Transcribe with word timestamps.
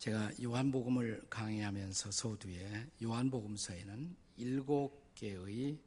제가 0.00 0.30
요한복음을 0.42 1.26
강의하면서 1.28 2.10
서두에 2.10 2.86
요한복음서에는 3.02 4.16
일곱 4.38 5.14
개의 5.14 5.78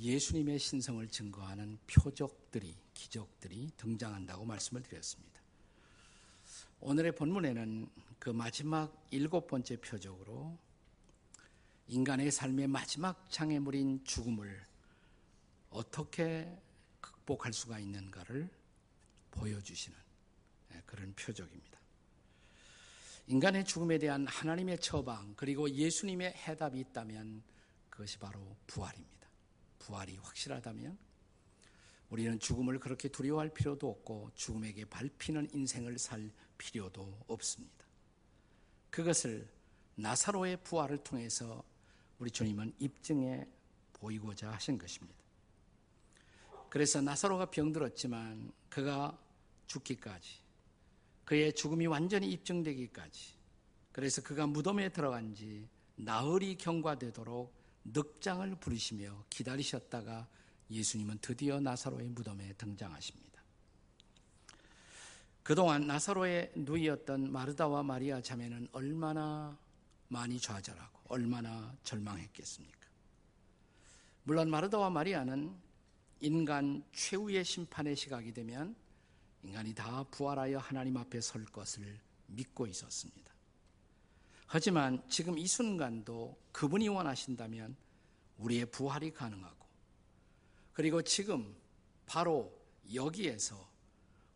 예수님의 0.00 0.58
신성을 0.58 1.06
증거하는 1.08 1.78
표적들이, 1.86 2.74
기적들이 2.94 3.72
등장한다고 3.76 4.46
말씀을 4.46 4.82
드렸습니다. 4.82 5.42
오늘의 6.80 7.14
본문에는 7.16 7.90
그 8.18 8.30
마지막 8.30 9.06
일곱 9.10 9.46
번째 9.46 9.76
표적으로 9.76 10.58
인간의 11.88 12.30
삶의 12.30 12.68
마지막 12.68 13.30
장애물인 13.30 14.04
죽음을 14.04 14.64
어떻게 15.68 16.50
극복할 17.02 17.52
수가 17.52 17.78
있는가를 17.78 18.48
보여주시는 19.32 19.98
예, 20.72 20.82
그런 20.86 21.12
표적입니다. 21.12 21.73
인간의 23.26 23.64
죽음에 23.64 23.98
대한 23.98 24.26
하나님의 24.26 24.78
처방 24.80 25.34
그리고 25.36 25.70
예수님의 25.70 26.34
해답이 26.34 26.78
있다면 26.78 27.42
그것이 27.88 28.18
바로 28.18 28.56
부활입니다. 28.66 29.28
부활이 29.78 30.16
확실하다면 30.16 30.98
우리는 32.10 32.38
죽음을 32.38 32.78
그렇게 32.78 33.08
두려워할 33.08 33.48
필요도 33.48 33.88
없고 33.88 34.30
죽음에게 34.34 34.84
밟히는 34.84 35.48
인생을 35.52 35.98
살 35.98 36.30
필요도 36.58 37.24
없습니다. 37.26 37.86
그것을 38.90 39.48
나사로의 39.96 40.62
부활을 40.62 40.98
통해서 40.98 41.64
우리 42.18 42.30
주님은 42.30 42.74
입증해 42.78 43.48
보이고자 43.94 44.52
하신 44.52 44.78
것입니다. 44.78 45.18
그래서 46.68 47.00
나사로가 47.00 47.46
병들었지만 47.46 48.52
그가 48.68 49.18
죽기까지 49.66 50.43
그의 51.24 51.52
죽음이 51.52 51.86
완전히 51.86 52.30
입증되기까지 52.32 53.34
그래서 53.92 54.22
그가 54.22 54.46
무덤에 54.46 54.90
들어간 54.90 55.34
지 55.34 55.68
나흘이 55.96 56.56
경과되도록 56.56 57.54
늑장을 57.84 58.54
부리시며 58.56 59.24
기다리셨다가 59.30 60.26
예수님은 60.70 61.18
드디어 61.20 61.60
나사로의 61.60 62.08
무덤에 62.08 62.54
등장하십니다. 62.54 63.42
그동안 65.42 65.86
나사로의 65.86 66.52
누이였던 66.56 67.30
마르다와 67.30 67.82
마리아 67.82 68.20
자매는 68.20 68.68
얼마나 68.72 69.56
많이 70.08 70.40
좌절하고 70.40 71.00
얼마나 71.08 71.76
절망했겠습니까? 71.84 72.88
물론 74.24 74.48
마르다와 74.48 74.88
마리아는 74.88 75.54
인간 76.20 76.82
최후의 76.92 77.44
심판의 77.44 77.94
시각이 77.94 78.32
되면 78.32 78.74
인간이 79.44 79.74
다 79.74 80.04
부활하여 80.10 80.58
하나님 80.58 80.96
앞에 80.96 81.20
설 81.20 81.44
것을 81.44 82.00
믿고 82.26 82.66
있었습니다. 82.66 83.32
하지만 84.46 85.02
지금 85.08 85.38
이 85.38 85.46
순간도 85.46 86.36
그분이 86.52 86.88
원하신다면 86.88 87.76
우리의 88.38 88.66
부활이 88.66 89.12
가능하고 89.12 89.66
그리고 90.72 91.02
지금 91.02 91.54
바로 92.06 92.52
여기에서 92.92 93.68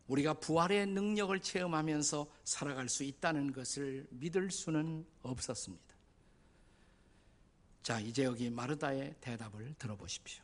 우리가 0.07 0.35
부활의 0.35 0.87
능력을 0.87 1.39
체험하면서 1.39 2.27
살아갈 2.43 2.89
수 2.89 3.03
있다는 3.03 3.51
것을 3.51 4.07
믿을 4.09 4.49
수는 4.49 5.05
없었습니다. 5.21 5.95
자, 7.83 7.99
이제 7.99 8.23
여기 8.23 8.49
마르다의 8.49 9.15
대답을 9.21 9.75
들어보십시오. 9.77 10.43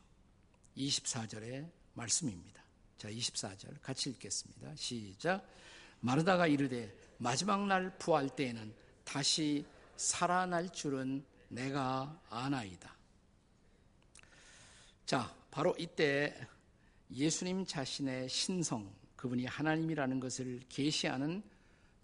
24절의 0.78 1.72
말씀입니다. 1.94 2.65
자, 2.98 3.10
24절 3.10 3.82
같이 3.82 4.10
읽겠습니다. 4.12 4.76
시작. 4.76 5.46
마르다가 6.00 6.48
이르되 6.48 6.94
마지막 7.18 7.66
날 7.66 7.98
부활 7.98 8.30
때에는 8.30 8.74
다시 9.04 9.66
살아날 9.96 10.72
줄은 10.72 11.24
내가 11.50 12.22
아나이다. 12.30 12.96
자, 15.06 15.36
바로 15.52 15.75
이때 15.78 16.36
예수님 17.12 17.66
자신의 17.66 18.30
신성, 18.30 18.92
그분이 19.16 19.46
하나님이라는 19.46 20.19
것을 20.19 20.62
계시하는 20.69 21.44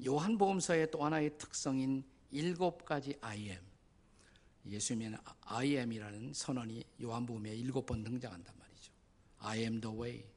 요한복음서의 0.06 0.92
또 0.92 1.04
하나의 1.04 1.38
특성인 1.38 2.04
일곱 2.32 2.86
가지 2.86 3.18
I 3.22 3.50
am. 3.50 3.60
예수님의 4.66 5.18
I 5.46 5.78
am이라는 5.78 6.34
선언이 6.34 6.84
요한복음에 7.02 7.54
일곱 7.56 7.86
번 7.86 8.04
등장한단 8.04 8.56
말이죠. 8.58 8.92
I 9.40 9.60
am 9.60 9.82
the 9.82 9.98
way. 9.98 10.31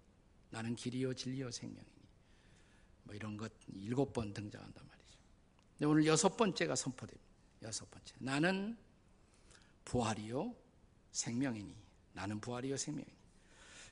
나는 0.54 0.76
길이요 0.76 1.14
진리요 1.14 1.50
생명이니. 1.50 1.90
뭐 3.02 3.14
이런 3.16 3.36
것 3.36 3.50
일곱 3.72 4.12
번 4.12 4.32
등장한단 4.32 4.86
말이죠. 4.86 5.18
근데 5.72 5.86
오늘 5.86 6.06
여섯 6.06 6.36
번째가 6.36 6.76
선포됩니다. 6.76 7.26
여섯 7.62 7.90
번째. 7.90 8.14
나는 8.20 8.76
부활이요 9.84 10.54
생명이니. 11.10 11.74
나는 12.12 12.40
부활이요 12.40 12.76
생명이니. 12.76 13.18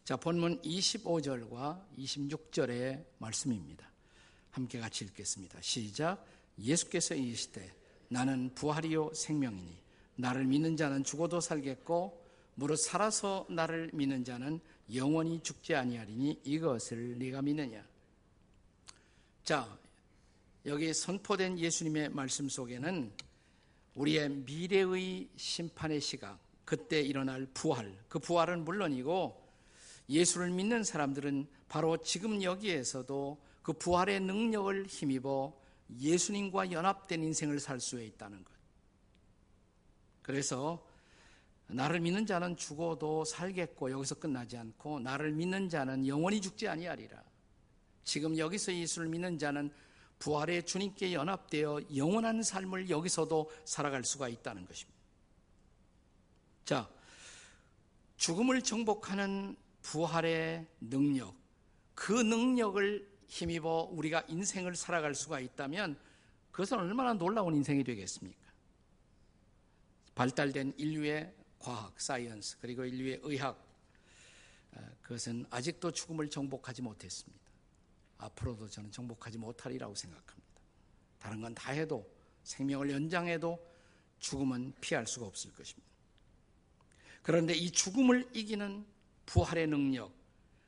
자, 0.04 0.16
본문 0.16 0.62
25절과 0.62 1.84
26절의 1.98 3.06
말씀입니다. 3.18 3.90
함께 4.52 4.78
같이 4.78 5.04
읽겠습니다. 5.06 5.60
시작. 5.62 6.24
예수께서 6.60 7.16
이르시되 7.16 7.74
나는 8.06 8.54
부활이요 8.54 9.14
생명이니 9.14 9.82
나를 10.14 10.44
믿는 10.44 10.76
자는 10.76 11.02
죽어도 11.02 11.40
살겠고 11.40 12.24
무릇 12.54 12.76
살아서 12.76 13.46
나를 13.48 13.90
믿는 13.92 14.22
자는 14.22 14.60
영원히 14.94 15.42
죽지 15.42 15.74
아니하리니 15.74 16.40
이것을 16.44 17.18
네가 17.18 17.42
믿느냐? 17.42 17.84
자, 19.44 19.78
여기 20.66 20.92
선포된 20.94 21.58
예수님의 21.58 22.10
말씀 22.10 22.48
속에는 22.48 23.12
우리의 23.94 24.28
미래의 24.30 25.28
심판의 25.36 26.00
시각, 26.00 26.38
그때 26.64 27.00
일어날 27.00 27.46
부활, 27.52 27.96
그 28.08 28.18
부활은 28.18 28.64
물론이고 28.64 29.42
예수를 30.08 30.50
믿는 30.50 30.84
사람들은 30.84 31.46
바로 31.68 31.96
지금 31.98 32.42
여기에서도 32.42 33.38
그 33.62 33.72
부활의 33.72 34.20
능력을 34.20 34.86
힘입어 34.86 35.52
예수님과 35.98 36.72
연합된 36.72 37.22
인생을 37.22 37.60
살 37.60 37.80
수 37.80 38.00
있다는 38.00 38.42
것. 38.44 38.52
그래서 40.22 40.86
나를 41.72 42.00
믿는 42.00 42.26
자는 42.26 42.56
죽어도 42.56 43.24
살겠고 43.24 43.90
여기서 43.90 44.16
끝나지 44.16 44.56
않고 44.56 45.00
나를 45.00 45.32
믿는 45.32 45.68
자는 45.68 46.06
영원히 46.06 46.40
죽지 46.40 46.68
아니하리라. 46.68 47.22
지금 48.04 48.36
여기서 48.36 48.74
예수를 48.74 49.08
믿는 49.08 49.38
자는 49.38 49.70
부활의 50.18 50.64
주님께 50.66 51.12
연합되어 51.12 51.80
영원한 51.96 52.42
삶을 52.42 52.90
여기서도 52.90 53.50
살아갈 53.64 54.04
수가 54.04 54.28
있다는 54.28 54.66
것입니다. 54.66 55.00
자, 56.64 56.88
죽음을 58.16 58.62
정복하는 58.62 59.56
부활의 59.82 60.66
능력, 60.80 61.34
그 61.94 62.12
능력을 62.12 63.10
힘입어 63.26 63.88
우리가 63.90 64.22
인생을 64.28 64.76
살아갈 64.76 65.14
수가 65.14 65.40
있다면 65.40 65.98
그것은 66.52 66.78
얼마나 66.78 67.14
놀라운 67.14 67.56
인생이 67.56 67.82
되겠습니까? 67.82 68.40
발달된 70.14 70.74
인류의 70.76 71.34
과학, 71.62 71.98
science, 72.00 72.58
그리고 72.60 72.84
인류의 72.84 73.20
의학, 73.22 73.56
어, 74.72 74.80
그것은 75.00 75.46
아직도 75.48 75.92
죽음을 75.92 76.28
정복하지 76.28 76.82
못했습니다. 76.82 77.40
앞으로도 78.18 78.68
저는 78.68 78.90
정복하지 78.90 79.38
못하리라고 79.38 79.94
생각합니다. 79.94 80.42
다른 81.18 81.40
건 81.40 81.54
다 81.54 81.70
해도 81.72 82.04
생명을 82.42 82.90
연장해도 82.90 83.58
죽음은 84.18 84.74
피할 84.80 85.06
수가 85.06 85.26
없을 85.26 85.52
것입니다. 85.52 85.88
그런데 87.22 87.54
이 87.54 87.70
죽음을 87.70 88.28
이기는 88.34 88.84
부활의 89.26 89.68
능력, 89.68 90.12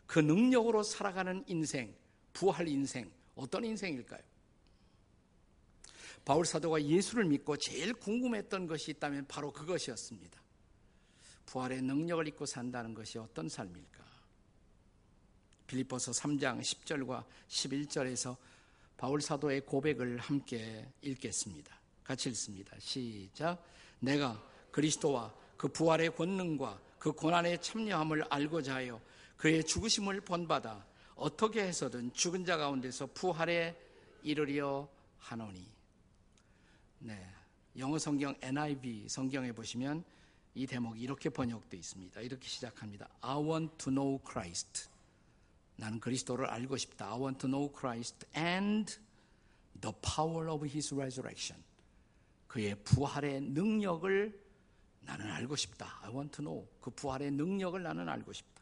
그 0.06 0.20
능력으로 0.20 0.84
살아가는 0.84 1.42
인생, 1.48 1.96
부활 2.32 2.68
인생, 2.68 3.10
어떤 3.34 3.64
인생일까요? 3.64 4.22
바울 6.24 6.46
사도가 6.46 6.82
예수를 6.84 7.24
믿고 7.24 7.56
제일 7.56 7.92
궁금했던 7.94 8.68
것이 8.68 8.92
있다면 8.92 9.26
바로 9.26 9.52
그것이었습니다. 9.52 10.43
부활의 11.46 11.82
능력을 11.82 12.26
입고 12.28 12.46
산다는 12.46 12.94
것이 12.94 13.18
어떤 13.18 13.48
삶일까? 13.48 14.04
빌립보서 15.66 16.12
3장 16.12 16.60
10절과 16.60 17.24
11절에서 17.48 18.36
바울 18.96 19.20
사도의 19.20 19.62
고백을 19.62 20.18
함께 20.18 20.86
읽겠습니다. 21.02 21.74
같이 22.02 22.28
읽습니다. 22.30 22.76
시작. 22.78 23.64
내가 24.00 24.40
그리스도와 24.70 25.34
그 25.56 25.68
부활의 25.68 26.14
권능과 26.14 26.80
그 26.98 27.12
고난의 27.12 27.60
참여함을 27.60 28.24
알고자 28.30 28.74
하여 28.76 29.00
그의 29.36 29.64
죽으심을 29.64 30.20
본받아 30.22 30.86
어떻게 31.16 31.62
해서든 31.62 32.12
죽은 32.12 32.44
자 32.44 32.56
가운데서 32.56 33.08
부활에 33.08 33.76
이르려 34.22 34.88
하노니. 35.18 35.66
네. 37.00 37.26
영어 37.76 37.98
성경 37.98 38.34
NIV 38.40 39.08
성경에 39.08 39.52
보시면 39.52 40.04
이 40.54 40.66
대목이 40.66 41.00
이렇게 41.00 41.30
번역되어 41.30 41.78
있습니다. 41.78 42.20
이렇게 42.20 42.48
시작합니다. 42.48 43.08
I 43.20 43.36
want 43.36 43.76
to 43.78 43.92
know 43.92 44.18
Christ. 44.24 44.88
나는 45.76 45.98
그리스도를 45.98 46.46
알고 46.46 46.76
싶다. 46.76 47.12
I 47.12 47.18
want 47.18 47.38
to 47.40 47.48
know 47.48 47.72
Christ 47.76 48.26
and 48.36 48.96
the 49.80 49.94
power 50.00 50.48
of 50.48 50.64
his 50.66 50.94
resurrection. 50.94 51.62
그의 52.46 52.76
부활의 52.84 53.40
능력을 53.40 54.44
나는 55.00 55.30
알고 55.30 55.56
싶다. 55.56 55.98
I 56.02 56.10
want 56.14 56.36
to 56.36 56.44
know. 56.44 56.68
그 56.80 56.90
부활의 56.90 57.32
능력을 57.32 57.82
나는 57.82 58.08
알고 58.08 58.32
싶다. 58.32 58.54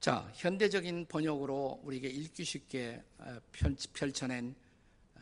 자, 0.00 0.30
현대적인 0.34 1.06
번역으로 1.06 1.80
우리에게 1.84 2.08
읽기 2.08 2.44
쉽게 2.44 3.02
어, 3.18 3.38
펼쳐낸 3.94 4.54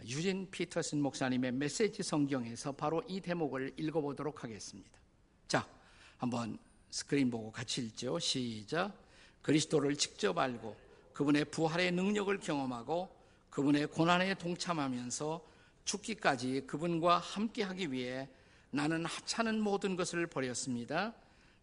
유진 0.07 0.51
피터슨 0.51 1.01
목사님의 1.01 1.53
메시지 1.53 2.03
성경에서 2.03 2.73
바로 2.73 3.03
이 3.09 3.21
대목을 3.21 3.75
읽어보도록 3.77 4.45
하겠습니다. 4.45 4.91
자, 5.49 5.67
한번 6.17 6.59
스크린 6.91 7.31
보고 7.31 7.51
같이 7.51 7.83
읽죠. 7.83 8.19
시작. 8.19 8.93
그리스도를 9.43 9.97
직접 9.97 10.37
알고 10.39 10.77
그분의 11.13 11.47
부활의 11.47 11.93
능력을 11.93 12.39
경험하고 12.41 13.09
그분의 13.51 13.89
고난에 13.89 14.35
동참하면서 14.35 15.45
죽기까지 15.85 16.65
그분과 16.67 17.19
함께하기 17.19 17.93
위해 17.93 18.29
나는 18.71 19.05
하찮은 19.05 19.61
모든 19.61 19.97
것을 19.97 20.27
버렸습니다. 20.27 21.15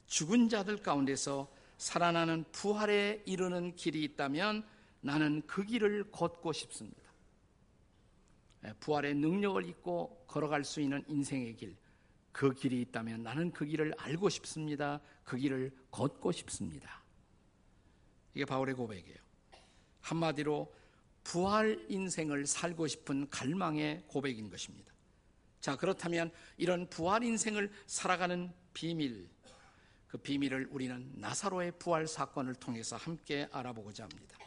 죽은 0.08 0.50
자들 0.50 0.78
가운데서 0.78 1.48
살아나는 1.78 2.46
부활에 2.52 3.22
이르는 3.26 3.76
길이 3.76 4.04
있다면 4.04 4.66
나는 5.02 5.42
그 5.48 5.64
길을 5.64 6.12
걷고 6.12 6.52
싶습니다. 6.54 7.07
예, 8.66 8.74
부활의 8.80 9.16
능력을 9.16 9.66
잊고 9.66 10.24
걸어갈 10.28 10.64
수 10.64 10.82
있는 10.82 11.04
인생의 11.08 11.56
길, 11.56 11.76
그 12.32 12.54
길이 12.54 12.82
있다면 12.82 13.24
나는 13.24 13.52
그 13.52 13.66
길을 13.66 13.94
알고 13.98 14.30
싶습니다. 14.30 15.00
그 15.24 15.38
길을 15.38 15.72
걷고 15.92 16.32
싶습니다. 16.32 17.04
이게 18.34 18.46
바울의 18.46 18.76
고백이에요. 18.76 19.18
한마디로 20.02 20.74
부활 21.24 21.86
인생을 21.90 22.46
살고 22.46 22.88
싶은 22.88 23.30
갈망의 23.30 24.04
고백인 24.08 24.50
것입니다. 24.50 24.94
자, 25.60 25.76
그렇다면 25.76 26.32
이런 26.58 26.88
부활 26.90 27.24
인생을 27.24 27.72
살아가는 27.88 28.54
비밀, 28.74 29.28
그 30.08 30.18
비밀을 30.18 30.70
우리는 30.72 31.12
나사로의 31.16 31.74
부활 31.80 32.08
사건을 32.08 32.56
통해서 32.56 32.96
함께 32.96 33.50
알아보고자 33.52 34.04
합니다. 34.04 34.38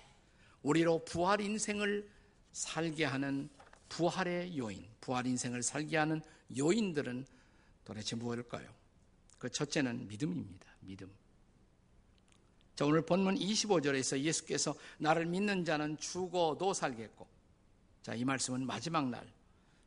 우리로 0.62 1.04
부활 1.04 1.40
인생을 1.40 2.08
살게 2.52 3.04
하는 3.04 3.50
부활의 3.90 4.56
요인, 4.56 4.86
부활 5.02 5.26
인생을 5.26 5.62
살게 5.62 5.98
하는 5.98 6.22
요인들은 6.56 7.26
도대체 7.84 8.16
무엇일까요? 8.16 8.66
그 9.38 9.50
첫째는 9.50 10.08
믿음입니다. 10.08 10.66
믿음. 10.80 11.10
자, 12.76 12.86
오늘 12.86 13.02
본문 13.02 13.34
25절에서 13.34 14.18
예수께서 14.20 14.74
나를 14.98 15.26
믿는 15.26 15.64
자는 15.64 15.98
죽어도 15.98 16.72
살겠고, 16.72 17.26
자, 18.02 18.14
이 18.14 18.24
말씀은 18.24 18.64
마지막 18.64 19.08
날, 19.10 19.30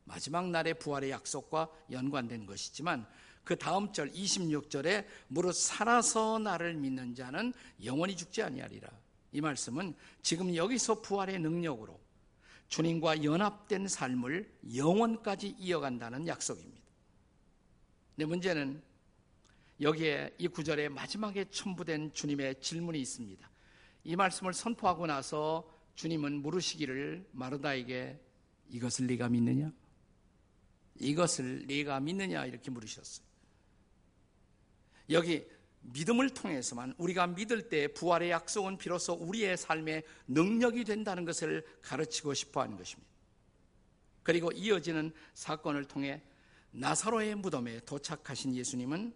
마지막 0.04 0.48
날의 0.50 0.78
부활의 0.78 1.10
약속과 1.10 1.68
연관된 1.90 2.46
것이지만, 2.46 3.06
그 3.42 3.56
다음 3.56 3.92
절 3.92 4.10
26절에 4.12 5.06
무릇 5.28 5.54
살아서 5.54 6.38
나를 6.38 6.74
믿는 6.74 7.14
자는 7.14 7.52
영원히 7.84 8.16
죽지 8.16 8.42
아니하리라. 8.42 8.88
이 9.32 9.40
말씀은 9.40 9.94
지금 10.22 10.54
여기서 10.54 11.00
부활의 11.00 11.40
능력으로 11.40 12.03
주님과 12.68 13.22
연합된 13.22 13.88
삶을 13.88 14.52
영원까지 14.74 15.56
이어간다는 15.58 16.26
약속입니다. 16.26 16.82
내 18.16 18.24
문제는 18.24 18.82
여기에 19.80 20.34
이 20.38 20.48
구절의 20.48 20.88
마지막에 20.88 21.44
첨부된 21.50 22.12
주님의 22.12 22.60
질문이 22.60 23.00
있습니다. 23.00 23.50
이 24.04 24.16
말씀을 24.16 24.52
선포하고 24.52 25.06
나서 25.06 25.68
주님은 25.94 26.42
물으시기를 26.42 27.28
마르다에게 27.32 28.20
이것을 28.68 29.06
네가 29.06 29.28
믿느냐? 29.28 29.72
이것을 30.96 31.66
네가 31.66 32.00
믿느냐? 32.00 32.46
이렇게 32.46 32.70
물으셨어요. 32.70 33.26
여기 35.10 35.46
믿음을 35.92 36.30
통해서만 36.30 36.94
우리가 36.98 37.26
믿을 37.28 37.68
때 37.68 37.88
부활의 37.88 38.30
약속은 38.30 38.78
비로소 38.78 39.12
우리의 39.14 39.56
삶의 39.56 40.02
능력이 40.28 40.84
된다는 40.84 41.24
것을 41.24 41.64
가르치고 41.82 42.34
싶어 42.34 42.62
하는 42.62 42.76
것입니다. 42.76 43.10
그리고 44.22 44.50
이어지는 44.52 45.12
사건을 45.34 45.84
통해 45.84 46.22
나사로의 46.70 47.34
무덤에 47.36 47.80
도착하신 47.80 48.54
예수님은 48.54 49.14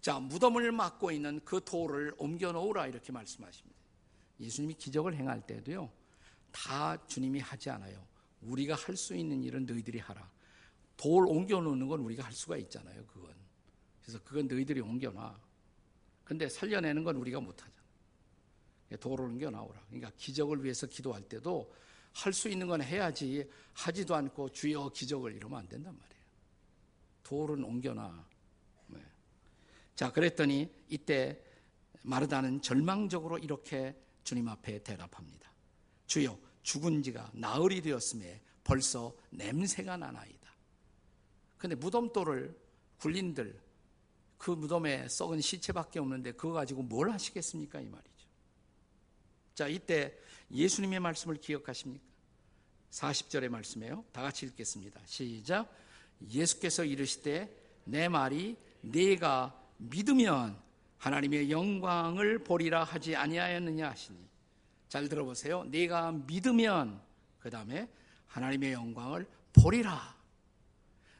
자, 0.00 0.18
무덤을 0.18 0.72
막고 0.72 1.10
있는 1.10 1.40
그 1.44 1.62
돌을 1.62 2.14
옮겨 2.18 2.52
놓으라 2.52 2.86
이렇게 2.86 3.12
말씀하십니다. 3.12 3.78
예수님이 4.40 4.74
기적을 4.74 5.14
행할 5.14 5.44
때도요, 5.44 5.90
다 6.52 6.96
주님이 7.06 7.40
하지 7.40 7.68
않아요. 7.70 8.06
우리가 8.40 8.74
할 8.76 8.96
수 8.96 9.14
있는 9.16 9.42
일은 9.42 9.66
너희들이 9.66 9.98
하라. 9.98 10.30
돌 10.96 11.26
옮겨 11.26 11.60
놓는 11.60 11.88
건 11.88 12.00
우리가 12.00 12.24
할 12.24 12.32
수가 12.32 12.56
있잖아요, 12.58 13.04
그건. 13.06 13.34
그래서 14.02 14.20
그건 14.24 14.46
너희들이 14.46 14.80
옮겨 14.80 15.10
놔. 15.10 15.38
근데 16.28 16.46
살려내는 16.46 17.04
건 17.04 17.16
우리가 17.16 17.40
못하잖아. 17.40 17.72
도를 19.00 19.24
옮겨 19.24 19.48
나오라. 19.48 19.80
그러니까 19.86 20.12
기적을 20.18 20.62
위해서 20.62 20.86
기도할 20.86 21.22
때도 21.22 21.72
할 22.12 22.34
수 22.34 22.50
있는 22.50 22.66
건 22.66 22.82
해야지 22.82 23.48
하지도 23.72 24.14
않고 24.14 24.50
주여 24.50 24.90
기적을 24.90 25.34
이러면 25.34 25.60
안 25.60 25.68
된단 25.68 25.96
말이에요. 25.96 26.22
돌은 27.22 27.64
옮겨놔. 27.64 28.26
네. 28.88 29.00
자, 29.94 30.12
그랬더니 30.12 30.70
이때 30.90 31.42
마르다는 32.02 32.60
절망적으로 32.60 33.38
이렇게 33.38 33.98
주님 34.22 34.48
앞에 34.48 34.82
대답합니다. 34.82 35.50
주여, 36.06 36.38
죽은 36.62 37.02
지가 37.02 37.30
나흘이 37.32 37.80
되었음에 37.80 38.42
벌써 38.64 39.16
냄새가 39.30 39.96
나나이다. 39.96 40.54
근데 41.56 41.74
무덤돌을 41.74 42.54
굴린들 42.98 43.67
그 44.38 44.52
무덤에 44.52 45.08
썩은 45.08 45.40
시체밖에 45.40 45.98
없는데 45.98 46.32
그거 46.32 46.52
가지고 46.52 46.82
뭘 46.82 47.10
하시겠습니까? 47.10 47.80
이 47.80 47.88
말이죠. 47.88 48.08
자, 49.54 49.66
이때 49.66 50.16
예수님의 50.50 51.00
말씀을 51.00 51.36
기억하십니까? 51.36 52.06
40절의 52.90 53.48
말씀이에요. 53.48 54.04
다 54.12 54.22
같이 54.22 54.46
읽겠습니다. 54.46 55.00
시작. 55.04 55.70
예수께서 56.30 56.84
이르시되 56.84 57.54
내 57.84 58.08
말이 58.08 58.56
네가 58.80 59.60
믿으면 59.78 60.56
하나님의 60.98 61.50
영광을 61.50 62.42
보리라 62.42 62.84
하지 62.84 63.14
아니하였느냐 63.14 63.90
하시니. 63.90 64.18
잘 64.88 65.08
들어보세요. 65.08 65.64
네가 65.64 66.12
믿으면 66.12 67.00
그 67.38 67.50
다음에 67.50 67.88
하나님의 68.26 68.72
영광을 68.72 69.26
보리라. 69.52 70.16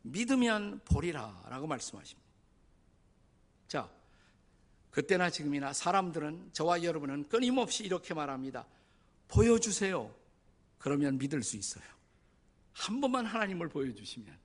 믿으면 0.02 0.81
보리라라고 0.85 1.66
말씀하십니다. 1.66 2.27
자, 3.68 3.88
그때나 4.90 5.30
지금이나 5.30 5.72
사람들은 5.72 6.50
저와 6.52 6.82
여러분은 6.82 7.28
끊임없이 7.28 7.84
이렇게 7.84 8.14
말합니다. 8.14 8.66
보여주세요. 9.28 10.12
그러면 10.78 11.18
믿을 11.18 11.42
수 11.42 11.56
있어요. 11.56 11.84
한 12.72 13.00
번만 13.00 13.26
하나님을 13.26 13.68
보여주시면, 13.68 14.37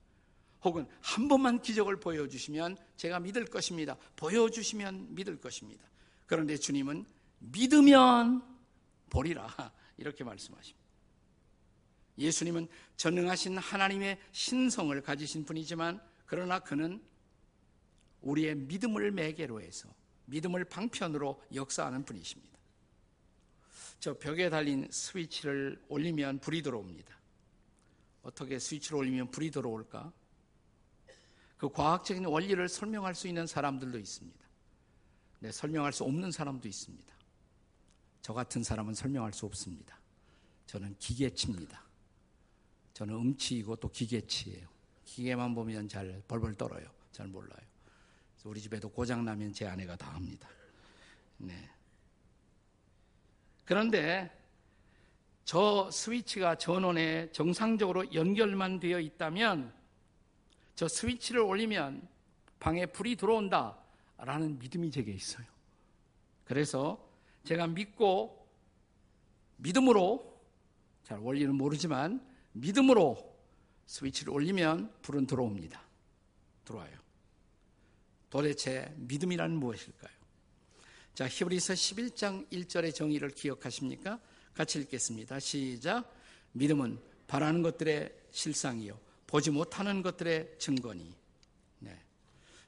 혹은 0.64 0.88
한 1.02 1.28
번만 1.28 1.62
기적을 1.62 2.00
보여주시면 2.00 2.78
제가 2.98 3.20
믿을 3.20 3.46
것입니다. 3.46 3.98
보여주시면 4.16 5.16
믿을 5.16 5.40
것입니다. 5.40 5.84
그런데 6.26 6.58
주님은 6.58 7.06
믿으면 7.40 8.44
보리라. 9.10 9.48
이렇게 9.98 10.24
말씀하십니다. 10.24 10.84
예수님은 12.18 12.68
전능하신 12.98 13.58
하나님의 13.58 14.20
신성을 14.32 15.00
가지신 15.02 15.46
분이지만, 15.46 16.02
그러나 16.26 16.60
그는 16.60 17.02
우리의 18.24 18.56
믿음을 18.56 19.12
매개로 19.12 19.62
해서 19.62 19.94
믿음을 20.26 20.66
방편으로 20.66 21.42
역사하는 21.54 22.04
분이십니다. 22.06 22.54
저 24.00 24.18
벽에 24.18 24.50
달린 24.50 24.88
스위치를 24.92 25.82
올리면 25.88 26.40
불이 26.40 26.62
들어옵니다. 26.62 27.18
어떻게 28.24 28.60
스위치를 28.60 28.98
올리면 28.98 29.32
불이 29.32 29.52
들어올까? 29.52 30.12
그 31.58 31.70
과학적인 31.70 32.26
원리를 32.26 32.68
설명할 32.68 33.16
수 33.16 33.28
있는 33.28 33.48
사람들도 33.48 33.98
있습니다. 33.98 34.44
네, 35.40 35.52
설명할 35.52 35.94
수 35.94 36.04
없는 36.04 36.32
사람도 36.32 36.68
있습니다. 36.68 37.14
저 38.22 38.34
같은 38.34 38.64
사람은 38.64 38.94
설명할 38.94 39.34
수 39.34 39.46
없습니다. 39.46 40.00
저는 40.66 40.96
기계치입니다. 41.00 41.84
저는 42.94 43.16
음치이고 43.16 43.76
또 43.78 43.90
기계치예요. 43.90 44.68
기계만 45.06 45.54
보면 45.54 45.88
잘 45.88 46.22
벌벌 46.28 46.56
떨어요. 46.56 46.86
잘 47.12 47.28
몰라요. 47.28 47.73
우리 48.44 48.60
집에도 48.60 48.90
고장 48.90 49.24
나면 49.24 49.54
제 49.54 49.66
아내가 49.66 49.96
다 49.96 50.14
합니다. 50.14 50.50
네. 51.38 51.70
그런데 53.66 54.32
저 55.46 55.90
스위치가 55.92 56.56
전원에 56.56 57.32
정상적으로 57.32 58.14
연결만 58.14 58.80
되어 58.80 59.00
있다면 59.00 59.74
저 60.76 60.88
스위치를 60.88 61.42
올리면 61.42 62.08
방에 62.60 62.86
불이 62.86 63.16
들어온다 63.16 63.78
라는 64.18 64.58
믿음이 64.60 64.92
제게 64.92 65.12
있어요. 65.12 65.46
그래서 66.46 67.06
제가 67.44 67.68
믿고 67.68 68.48
믿음으로 69.58 70.34
잘 71.04 71.20
원리는 71.20 71.54
모르지만 71.56 72.26
믿음으로 72.54 73.34
스위치를 73.86 74.34
올리면 74.34 74.94
불은 75.02 75.28
들어옵니다. 75.28 75.82
들어와요. 76.66 77.03
도대체 78.34 78.92
믿음이란 78.98 79.52
무엇일까요? 79.58 80.12
자, 81.14 81.28
히브리서 81.28 81.76
11장 81.76 82.50
1절의 82.50 82.96
정의를 82.96 83.30
기억하십니까? 83.30 84.20
같이 84.56 84.80
읽겠습니다. 84.80 85.40
시작. 85.40 86.12
믿음은 86.54 87.00
바라는 87.28 87.62
것들의 87.62 88.12
실상이요. 88.32 89.00
보지 89.28 89.52
못하는 89.52 90.02
것들의 90.02 90.56
증거니. 90.58 91.16
네. 91.78 92.04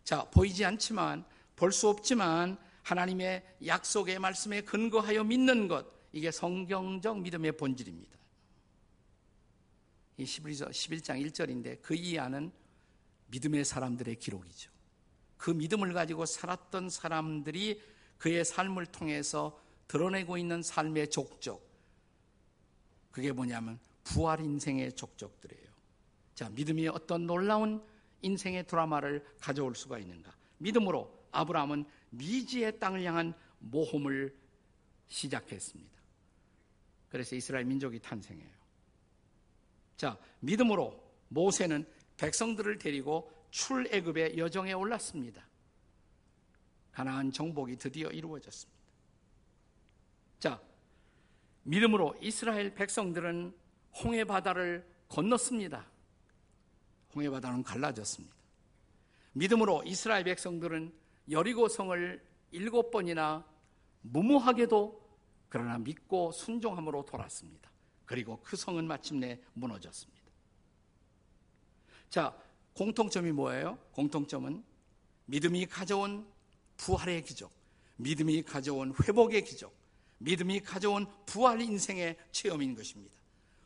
자, 0.04 0.30
보이지 0.30 0.64
않지만, 0.66 1.26
볼 1.56 1.72
수 1.72 1.90
없지만, 1.90 2.60
하나님의 2.84 3.56
약속의 3.66 4.20
말씀에 4.20 4.62
근거하여 4.62 5.24
믿는 5.24 5.68
것. 5.68 5.88
이게 6.12 6.30
성경적 6.30 7.22
믿음의 7.22 7.58
본질입니다. 7.58 8.16
이 10.18 10.26
히브리서 10.26 10.68
11장 10.68 11.26
1절인데 11.26 11.82
그 11.82 11.96
이하는 11.96 12.52
믿음의 13.32 13.66
사람들의 13.66 14.18
기록이죠. 14.18 14.75
그 15.38 15.52
믿음을 15.52 15.94
가지고 15.94 16.26
살았던 16.26 16.90
사람들이 16.90 17.82
그의 18.18 18.46
삶을 18.46 18.88
통해서 18.88 19.60
드러내고 19.88 20.38
있는 20.38 20.62
삶의 20.64 21.10
족적. 21.10 21.62
그게 23.12 23.32
뭐냐면 23.32 23.80
부활 24.04 24.40
인생의 24.40 24.94
족적들이에요. 24.94 25.66
자, 26.34 26.50
믿음이 26.50 26.88
어떤 26.88 27.26
놀라운 27.26 27.84
인생의 28.22 28.68
드라마를 28.68 29.26
가져올 29.40 29.76
수가 29.76 30.00
있는가? 30.00 30.34
믿음으로 30.58 31.14
아브라함은 31.32 31.86
미지의 32.10 32.80
땅을 32.80 33.04
향한 33.04 33.34
모험을 33.60 34.36
시작했습니다. 35.08 35.96
그래서 37.10 37.36
이스라엘 37.36 37.66
민족이 37.66 38.00
탄생해요. 38.00 38.56
자, 39.98 40.18
믿음으로 40.40 41.02
모세는 41.30 41.86
백성들을 42.18 42.78
데리고 42.78 43.32
출애굽의 43.56 44.38
여정에 44.38 44.74
올랐습니다. 44.74 45.48
가나안 46.92 47.32
정복이 47.32 47.78
드디어 47.78 48.10
이루어졌습니다. 48.10 48.82
자, 50.40 50.62
믿음으로 51.64 52.18
이스라엘 52.22 52.76
백성들은 52.76 53.56
홍해 54.04 54.26
바다를 54.26 54.86
건넜습니다. 55.08 55.86
홍해 57.16 57.30
바다는 57.30 57.64
갈라졌습니다. 57.64 58.36
믿음으로 59.32 59.84
이스라엘 59.86 60.26
백성들은 60.26 60.94
여리고 61.32 61.70
성을 61.70 62.28
일곱 62.52 62.92
번이나 62.92 63.46
무모하게도 64.02 65.02
그러나 65.48 65.78
믿고 65.78 66.34
순종함으로 66.34 67.06
돌았습니다. 67.06 67.72
그리고 68.04 68.42
그 68.44 68.58
성은 68.58 68.86
마침내 68.86 69.42
무너졌습니다. 69.54 70.26
자, 72.10 72.38
공통점이 72.76 73.32
뭐예요? 73.32 73.78
공통점은 73.94 74.64
믿음이 75.26 75.66
가져온 75.66 76.28
부활의 76.78 77.24
기적, 77.24 77.50
믿음이 77.96 78.44
가져온 78.44 78.94
회복의 79.02 79.46
기적, 79.46 79.74
믿음이 80.18 80.60
가져온 80.60 81.08
부활 81.26 81.62
인생의 81.62 82.18
체험인 82.32 82.76
것입니다. 82.76 83.16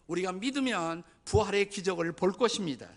우리가 0.07 0.31
믿으면 0.31 1.03
부활의 1.25 1.69
기적을 1.69 2.11
볼 2.13 2.33
것입니다. 2.33 2.87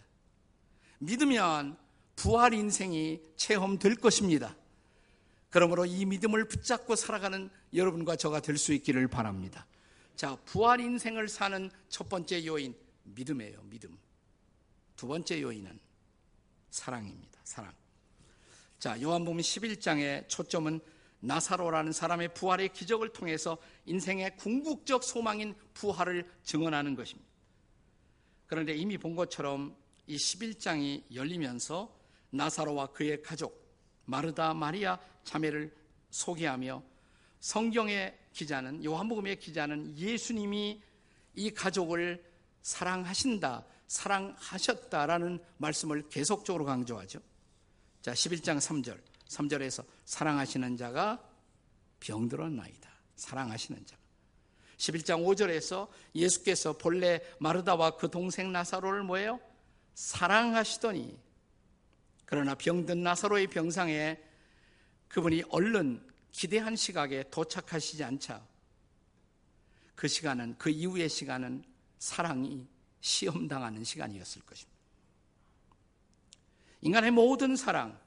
믿으면 0.99 1.79
부활 2.15 2.53
인생이 2.53 3.23
체험될 3.37 3.97
것입니다. 3.97 4.55
그러므로 5.49 5.87
이 5.87 6.05
믿음을 6.05 6.47
붙잡고 6.47 6.95
살아가는 6.95 7.51
여러분과 7.75 8.17
저가 8.17 8.41
될 8.41 8.59
수 8.59 8.73
있기를 8.75 9.09
바랍니다. 9.09 9.67
자, 10.15 10.37
부활 10.45 10.81
인생을 10.81 11.29
사는 11.29 11.71
첫 11.89 12.09
번째 12.09 12.45
요인, 12.47 12.75
믿음이에요, 13.05 13.63
믿음. 13.65 13.99
두 14.95 15.07
번째 15.07 15.41
요인은 15.41 15.92
사랑입니다, 16.73 17.39
사랑. 17.45 17.71
자, 18.79 19.01
요한복음 19.01 19.39
11장의 19.39 20.27
초점은 20.29 20.81
나사로라는 21.21 21.93
사람의 21.93 22.35
부활의 22.35 22.73
기적을 22.73 23.13
통해서 23.13 23.59
인생의 23.85 24.37
궁극적 24.39 25.05
소망인 25.05 25.55
부활을 25.75 26.29
증언하는 26.43 26.97
것입니다. 26.97 27.31
그런데 28.47 28.75
이미 28.75 28.99
본 28.99 29.15
것처럼 29.15 29.77
이 30.07 30.17
11장이 30.17 31.15
열리면서 31.15 31.95
나사로와 32.31 32.89
그의 32.89 33.23
가족, 33.23 33.71
마르다, 34.07 34.55
마리아 34.55 34.99
자매를 35.25 35.77
소개하며 36.11 36.83
성경의 37.41 38.19
기자는, 38.33 38.83
요한복음의 38.83 39.39
기자는 39.39 39.97
예수님이 39.99 40.83
이 41.35 41.51
가족을 41.51 42.25
사랑하신다, 42.63 43.67
사랑하셨다라는 43.93 45.39
말씀을 45.59 46.09
계속적으로 46.09 46.65
강조하죠. 46.65 47.21
자, 48.01 48.13
11장 48.13 48.57
3절. 48.57 48.99
3절에서 49.29 49.85
사랑하시는 50.07 50.79
자가 50.79 51.23
병들었나이다. 52.01 52.91
사랑하시는 53.17 53.85
자. 53.85 53.97
11장 54.79 55.25
5절에서 55.27 55.89
예수께서 56.15 56.73
본래 56.73 57.21
마르다와 57.39 57.97
그 57.97 58.11
동생 58.11 58.51
나사로를 58.51 59.03
뭐예요? 59.03 59.39
사랑하시더니 59.95 61.21
그러나 62.25 62.55
병든 62.55 63.03
나사로의 63.03 63.47
병상에 63.49 64.19
그분이 65.09 65.45
얼른 65.51 66.03
기대한 66.33 66.77
시각에 66.77 67.25
도착하시지 67.31 68.03
않자 68.03 68.43
그 69.95 70.09
시간은 70.09 70.57
그 70.57 70.71
이후의 70.71 71.11
시간은 71.11 71.63
사랑이 71.99 72.72
시험당하는 73.03 73.85
시간이었을 73.85 74.43
것입니다. 74.43 74.81
인간의 76.81 77.11
모든 77.11 77.55
사랑, 77.55 78.01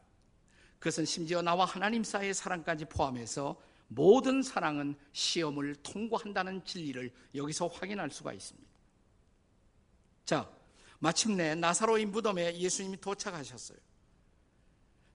그것은 0.80 1.06
심지어 1.06 1.42
나와 1.42 1.66
하나님 1.66 2.04
사이의 2.04 2.34
사랑까지 2.34 2.86
포함해서 2.86 3.62
모든 3.88 4.42
사랑은 4.42 4.96
시험을 5.14 5.76
통과한다는 5.84 6.66
진리를 6.66 7.14
여기서 7.36 7.68
확인할 7.68 8.10
수가 8.10 8.34
있습니다. 8.34 8.68
자, 10.26 10.52
마침내 11.00 11.56
나사로의 11.56 12.06
무덤에 12.06 12.58
예수님이 12.58 13.00
도착하셨어요. 13.00 13.78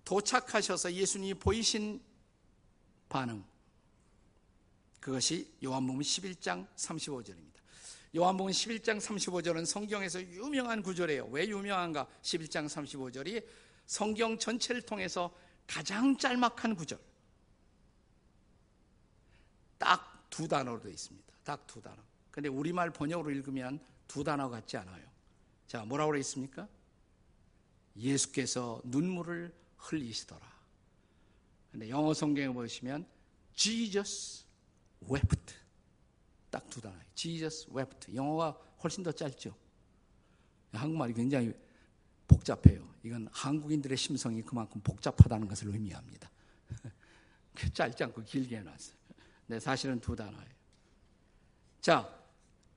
도착하셔서 0.05 0.93
예수님이 0.93 1.35
보이신 1.35 2.01
반응. 3.09 3.45
그것이 5.01 5.51
요한복음 5.65 6.01
11장 6.01 6.67
35절입니다. 6.77 7.50
요한복음 8.15 8.51
11장 8.51 8.99
35절은 8.99 9.65
성경에서 9.65 10.21
유명한 10.23 10.83
구절이에요. 10.83 11.27
왜 11.27 11.47
유명한가? 11.49 12.09
11장 12.23 12.67
35절이 12.67 13.45
성경 13.87 14.37
전체를 14.37 14.83
통해서 14.83 15.33
가장 15.67 16.17
짤막한 16.17 16.75
구절. 16.75 16.99
딱 19.79 20.11
두 20.31 20.47
단어로 20.49 20.81
되어 20.81 20.93
있습니다. 20.93 21.35
딱 21.45 21.67
두 21.67 21.83
단어. 21.83 22.01
근데 22.31 22.49
우리말 22.49 22.93
번역으로 22.93 23.31
읽으면 23.31 23.85
두 24.07 24.25
단어 24.25 24.49
같지 24.49 24.77
않아요. 24.77 25.05
자, 25.67 25.85
뭐라고 25.85 26.13
되어 26.13 26.21
있습니까? 26.21 26.69
예수께서 27.97 28.81
눈물을 28.85 29.53
흘리시더라. 29.77 30.41
근데 31.73 31.89
영어 31.89 32.15
성경에 32.15 32.49
보시면 32.53 33.07
Jesus 33.55 34.45
wept. 35.09 35.55
딱 36.51 36.69
두 36.69 36.81
단어. 36.81 36.97
Jesus 37.15 37.69
wept. 37.75 38.15
영어가 38.15 38.59
훨씬 38.83 39.03
더 39.03 39.13
짧죠. 39.13 39.55
한국말이 40.73 41.15
굉장히 41.15 41.53
복잡해요. 42.29 42.89
이건 43.03 43.29
한국인들의 43.33 43.97
심성이 43.97 44.43
그만큼 44.43 44.81
복잡하다는 44.83 45.49
것을 45.49 45.69
의미합니다. 45.69 46.31
짧지 47.75 48.05
않고 48.05 48.23
길게 48.25 48.59
해놨어요. 48.59 48.97
네, 49.47 49.59
사실은 49.61 50.01
두 50.01 50.15
단어예요. 50.15 50.51
자, 51.81 52.09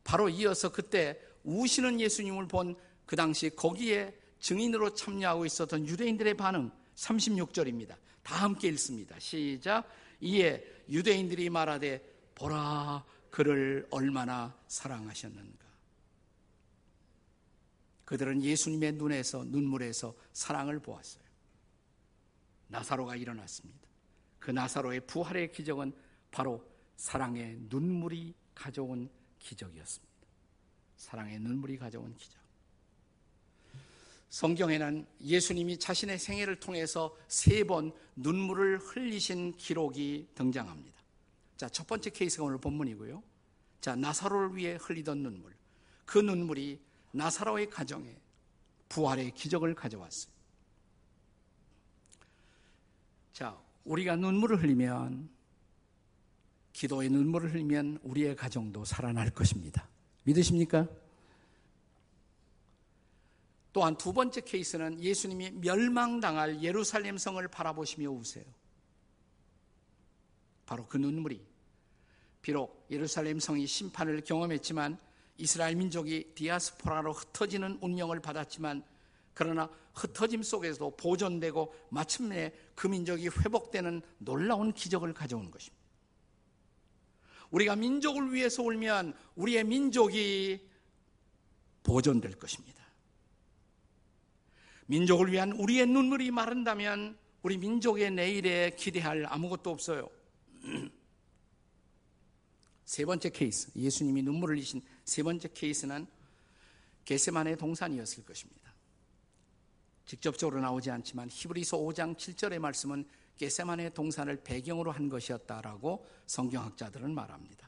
바로 0.03 0.29
이어서 0.29 0.71
그때 0.71 1.19
우시는 1.43 1.99
예수님을 1.99 2.47
본 2.47 2.75
그 3.05 3.15
당시 3.15 3.49
거기에 3.49 4.17
증인으로 4.39 4.93
참여하고 4.93 5.45
있었던 5.45 5.87
유대인들의 5.87 6.35
반응 6.35 6.71
36절입니다. 6.95 7.95
다 8.21 8.35
함께 8.35 8.69
읽습니다. 8.69 9.17
시작. 9.19 9.87
이에 10.21 10.63
유대인들이 10.89 11.49
말하되 11.49 12.01
보라 12.35 13.05
그를 13.33 13.87
얼마나 13.89 14.55
사랑하셨는가. 14.67 15.65
그들은 18.05 18.43
예수님의 18.43 18.91
눈에서 18.91 19.43
눈물에서 19.45 20.13
사랑을 20.33 20.79
보았어요. 20.79 21.23
나사로가 22.67 23.15
일어났습니다. 23.15 23.87
그 24.37 24.51
나사로의 24.51 25.07
부활의 25.07 25.51
기적은 25.51 25.93
바로 26.29 26.63
사랑의 26.95 27.57
눈물이 27.69 28.35
가져온 28.53 29.09
기적이었습니다. 29.39 30.13
사랑의 30.97 31.39
눈물이 31.39 31.79
가져온 31.79 32.15
기적. 32.15 32.39
성경에는 34.29 35.07
예수님이 35.21 35.79
자신의 35.79 36.19
생애를 36.19 36.59
통해서 36.59 37.17
세 37.27 37.63
번 37.63 37.93
눈물을 38.15 38.77
흘리신 38.77 39.57
기록이 39.57 40.29
등장합니다. 40.35 40.92
자, 41.63 41.69
첫 41.69 41.87
번째 41.87 42.09
케이스가 42.09 42.43
오늘 42.43 42.57
본문이고요. 42.57 43.23
자, 43.79 43.95
나사로를 43.95 44.57
위해 44.57 44.77
흘리던 44.81 45.23
눈물. 45.23 45.55
그 46.03 46.17
눈물이 46.17 46.77
나사로의 47.11 47.69
가정에 47.69 48.19
부활의 48.89 49.31
기적을 49.31 49.73
가져왔어요. 49.73 50.33
자, 53.31 53.57
우리가 53.85 54.17
눈물을 54.17 54.61
흘리면 54.61 55.29
기도의 56.73 57.09
눈물을 57.09 57.53
흘리면 57.53 57.99
우리의 58.03 58.35
가정도 58.35 58.83
살아날 58.83 59.29
것입니다. 59.29 59.87
믿으십니까? 60.23 60.89
또한 63.71 63.97
두 63.97 64.11
번째 64.11 64.41
케이스는 64.41 65.01
예수님이 65.01 65.51
멸망당할 65.51 66.61
예루살렘 66.61 67.17
성을 67.17 67.47
바라보시며 67.47 68.09
우세요. 68.09 68.43
바로 70.65 70.85
그 70.87 70.97
눈물이 70.97 71.52
비록 72.43 72.85
예루살렘 72.91 73.39
성이 73.39 73.65
심판을 73.65 74.21
경험했지만 74.21 74.99
이스라엘 75.37 75.75
민족이 75.77 76.33
디아스포라로 76.35 77.13
흩어지는 77.13 77.79
운명을 77.81 78.19
받았지만 78.19 78.83
그러나 79.33 79.69
흩어짐 79.95 80.43
속에서도 80.43 80.95
보존되고 80.97 81.73
마침내 81.89 82.51
그 82.75 82.87
민족이 82.87 83.29
회복되는 83.29 84.01
놀라운 84.19 84.73
기적을 84.73 85.13
가져온 85.13 85.49
것입니다. 85.49 85.81
우리가 87.49 87.77
민족을 87.77 88.33
위해서 88.33 88.61
울면 88.61 89.13
우리의 89.35 89.63
민족이 89.63 90.67
보존될 91.83 92.33
것입니다. 92.33 92.83
민족을 94.87 95.31
위한 95.31 95.53
우리의 95.53 95.87
눈물이 95.87 96.29
마른다면 96.31 97.17
우리 97.41 97.57
민족의 97.57 98.11
내일에 98.11 98.71
기대할 98.71 99.25
아무것도 99.29 99.69
없어요. 99.69 100.09
세 102.93 103.05
번째 103.05 103.31
케이스, 103.31 103.71
예수님이 103.75 104.21
눈물을 104.21 104.53
흘리신 104.55 104.83
세 105.03 105.23
번째 105.23 105.49
케이스는 105.51 106.05
게세만의 107.05 107.57
동산이었을 107.57 108.23
것입니다. 108.23 108.71
직접적으로 110.05 110.61
나오지 110.61 110.91
않지만 110.91 111.27
히브리서 111.31 111.79
5장 111.79 112.15
7절의 112.15 112.59
말씀은 112.59 113.09
게세만의 113.37 113.95
동산을 113.95 114.43
배경으로 114.43 114.91
한 114.91 115.09
것이었다라고 115.09 116.05
성경학자들은 116.27 117.15
말합니다. 117.15 117.67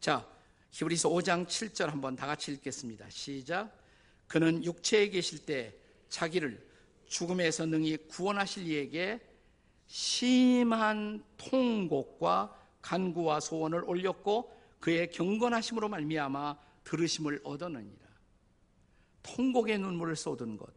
자, 0.00 0.28
히브리서 0.72 1.08
5장 1.10 1.46
7절 1.46 1.86
한번 1.86 2.16
다 2.16 2.26
같이 2.26 2.50
읽겠습니다. 2.50 3.10
시작. 3.10 3.70
그는 4.26 4.64
육체에 4.64 5.10
계실 5.10 5.46
때 5.46 5.72
자기를 6.08 6.68
죽음에서 7.06 7.66
능히 7.66 7.96
구원하실 8.08 8.66
이에게 8.66 9.20
심한 9.86 11.22
통곡과 11.36 12.61
간구와 12.82 13.40
소원을 13.40 13.84
올렸고 13.84 14.52
그의 14.80 15.10
경건하심으로 15.10 15.88
말미암아 15.88 16.58
들으심을 16.84 17.40
얻었느니라. 17.44 18.02
통곡의 19.22 19.78
눈물을 19.78 20.16
쏟은 20.16 20.56
것 20.56 20.74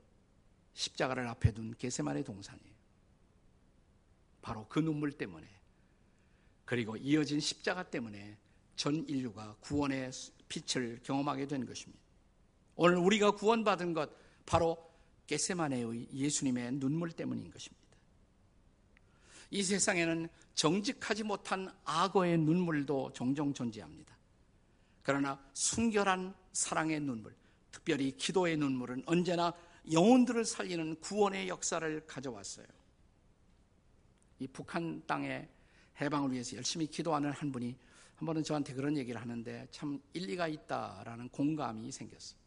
십자가를 0.74 1.28
앞에 1.28 1.52
둔 1.52 1.74
게세만의 1.78 2.24
동산이에요. 2.24 2.76
바로 4.42 4.68
그 4.70 4.80
눈물 4.80 5.12
때문에 5.12 5.48
그리고 6.66 6.96
이어진 6.98 7.40
십자가 7.40 7.84
때문에 7.84 8.38
전 8.76 9.08
인류가 9.08 9.56
구원의 9.62 10.12
빛을 10.48 11.00
경험하게 11.04 11.48
된 11.48 11.66
것입니다. 11.66 12.04
오늘 12.76 12.98
우리가 12.98 13.32
구원받은 13.32 13.94
것 13.94 14.12
바로 14.46 14.78
게세마네의 15.28 16.10
예수님의 16.14 16.74
눈물 16.74 17.12
때문인 17.12 17.50
것입니다. 17.50 17.85
이 19.52 19.64
세상에는 19.64 20.28
정직하지 20.54 21.24
못한 21.24 21.72
악어의 21.84 22.38
눈물도 22.40 23.14
종종 23.14 23.54
존재합니다. 23.54 24.16
그러나 25.04 25.40
순결한 25.54 26.34
사랑의 26.52 27.00
눈물, 27.00 27.36
특별히 27.72 28.12
기도의 28.12 28.58
눈물은 28.58 29.04
언제나 29.06 29.54
영혼들을 29.92 30.46
살리는 30.46 31.00
구원의 31.00 31.48
역사를 31.48 32.06
가져왔어요. 32.08 32.66
이 34.40 34.48
북한 34.48 35.06
땅의 35.06 35.48
해방을 36.02 36.32
위해서 36.32 36.58
열심히 36.58 36.88
기도하는 36.88 37.32
한 37.32 37.52
분이 37.52 37.76
한 38.16 38.26
번은 38.26 38.44
저한테 38.44 38.74
그런 38.74 38.98
얘기를 38.98 39.20
하는데 39.20 39.68
참 39.72 40.02
일리가 40.14 40.48
있다라는 40.48 41.30
공감이 41.30 41.92
생겼어요. 41.92 42.40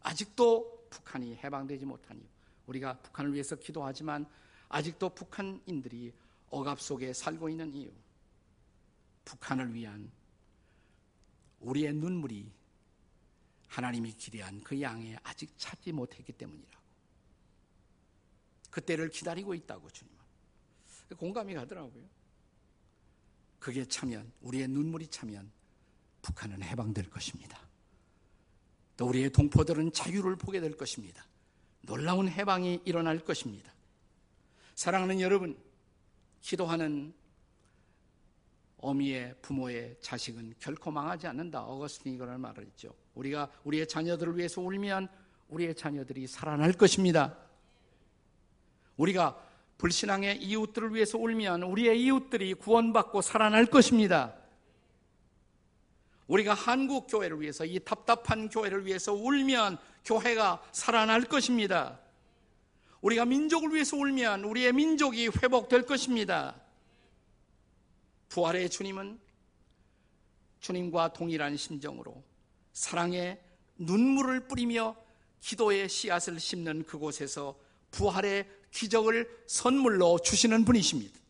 아직도 0.00 0.88
북한이 0.90 1.36
해방되지 1.36 1.84
못하니 1.84 2.26
우리가 2.66 2.98
북한을 2.98 3.32
위해서 3.32 3.56
기도하지만 3.56 4.26
아직도 4.68 5.10
북한인들이 5.10 6.12
억압 6.50 6.80
속에 6.80 7.12
살고 7.12 7.48
있는 7.48 7.72
이유. 7.74 7.90
북한을 9.24 9.74
위한 9.74 10.10
우리의 11.60 11.92
눈물이 11.94 12.50
하나님이 13.68 14.12
기대한 14.12 14.60
그 14.62 14.80
양에 14.80 15.16
아직 15.22 15.52
찾지 15.58 15.92
못했기 15.92 16.32
때문이라고. 16.32 16.84
그때를 18.70 19.10
기다리고 19.10 19.54
있다고 19.54 19.90
주님은. 19.90 20.16
공감이 21.16 21.54
가더라고요. 21.54 22.04
그게 23.58 23.84
차면, 23.84 24.30
우리의 24.42 24.68
눈물이 24.68 25.08
차면 25.08 25.50
북한은 26.22 26.62
해방될 26.62 27.10
것입니다. 27.10 27.58
또 28.96 29.06
우리의 29.08 29.30
동포들은 29.30 29.92
자유를 29.92 30.36
보게 30.36 30.60
될 30.60 30.76
것입니다. 30.76 31.26
놀라운 31.82 32.28
해방이 32.28 32.80
일어날 32.84 33.18
것입니다. 33.18 33.72
사랑하는 34.74 35.20
여러분, 35.20 35.56
기도하는 36.46 37.12
어미의 38.78 39.34
부모의 39.42 39.96
자식은 40.00 40.54
결코 40.60 40.92
망하지 40.92 41.26
않는다. 41.26 41.64
어거스틴이 41.64 42.18
그런 42.18 42.40
말을 42.40 42.64
했죠. 42.66 42.94
우리가 43.14 43.50
우리의 43.64 43.88
자녀들을 43.88 44.36
위해서 44.36 44.60
울면 44.60 45.08
우리의 45.48 45.74
자녀들이 45.74 46.28
살아날 46.28 46.72
것입니다. 46.72 47.36
우리가 48.96 49.42
불신앙의 49.78 50.40
이웃들을 50.40 50.94
위해서 50.94 51.18
울면 51.18 51.64
우리의 51.64 52.00
이웃들이 52.04 52.54
구원받고 52.54 53.22
살아날 53.22 53.66
것입니다. 53.66 54.36
우리가 56.28 56.54
한국 56.54 57.08
교회를 57.08 57.40
위해서 57.40 57.64
이 57.64 57.80
답답한 57.80 58.48
교회를 58.48 58.86
위해서 58.86 59.12
울면 59.12 59.78
교회가 60.04 60.62
살아날 60.70 61.22
것입니다. 61.22 61.98
우리가 63.06 63.24
민족을 63.24 63.72
위해서 63.72 63.96
울면 63.96 64.42
우리의 64.42 64.72
민족이 64.72 65.28
회복될 65.28 65.82
것입니다. 65.82 66.60
부활의 68.28 68.68
주님은 68.68 69.20
주님과 70.58 71.12
동일한 71.12 71.56
심정으로 71.56 72.24
사랑의 72.72 73.40
눈물을 73.78 74.48
뿌리며 74.48 74.96
기도의 75.40 75.88
씨앗을 75.88 76.40
심는 76.40 76.84
그곳에서 76.84 77.56
부활의 77.92 78.48
기적을 78.72 79.44
선물로 79.46 80.18
주시는 80.18 80.64
분이십니다. 80.64 81.20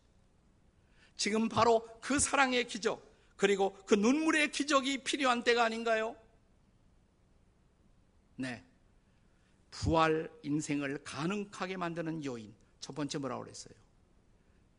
지금 1.18 1.50
바로 1.50 1.86
그 2.00 2.18
사랑의 2.18 2.66
기적, 2.68 3.04
그리고 3.36 3.76
그 3.84 3.94
눈물의 3.94 4.50
기적이 4.50 5.04
필요한 5.04 5.44
때가 5.44 5.64
아닌가요? 5.64 6.16
네. 8.36 8.65
부활 9.76 10.30
인생을 10.42 11.04
가능하게 11.04 11.76
만드는 11.76 12.24
요인. 12.24 12.54
첫 12.80 12.94
번째 12.94 13.18
뭐라고 13.18 13.42
그랬어요? 13.44 13.74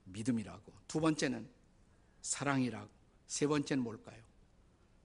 믿음이라고. 0.05 0.73
두 0.87 0.99
번째는 0.99 1.47
사랑이라고. 2.23 2.89
세 3.27 3.45
번째는 3.45 3.83
뭘까요? 3.83 4.19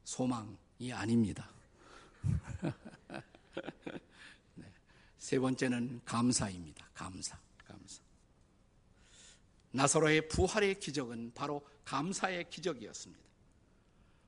소망이 0.04 0.92
아닙니다. 0.92 1.50
네. 4.54 4.72
세 5.18 5.38
번째는 5.38 6.00
감사입니다. 6.06 6.88
감사. 6.94 7.38
감사. 7.66 8.00
나사로의 9.72 10.28
부활의 10.28 10.80
기적은 10.80 11.32
바로 11.34 11.60
감사의 11.84 12.48
기적이었습니다. 12.48 13.22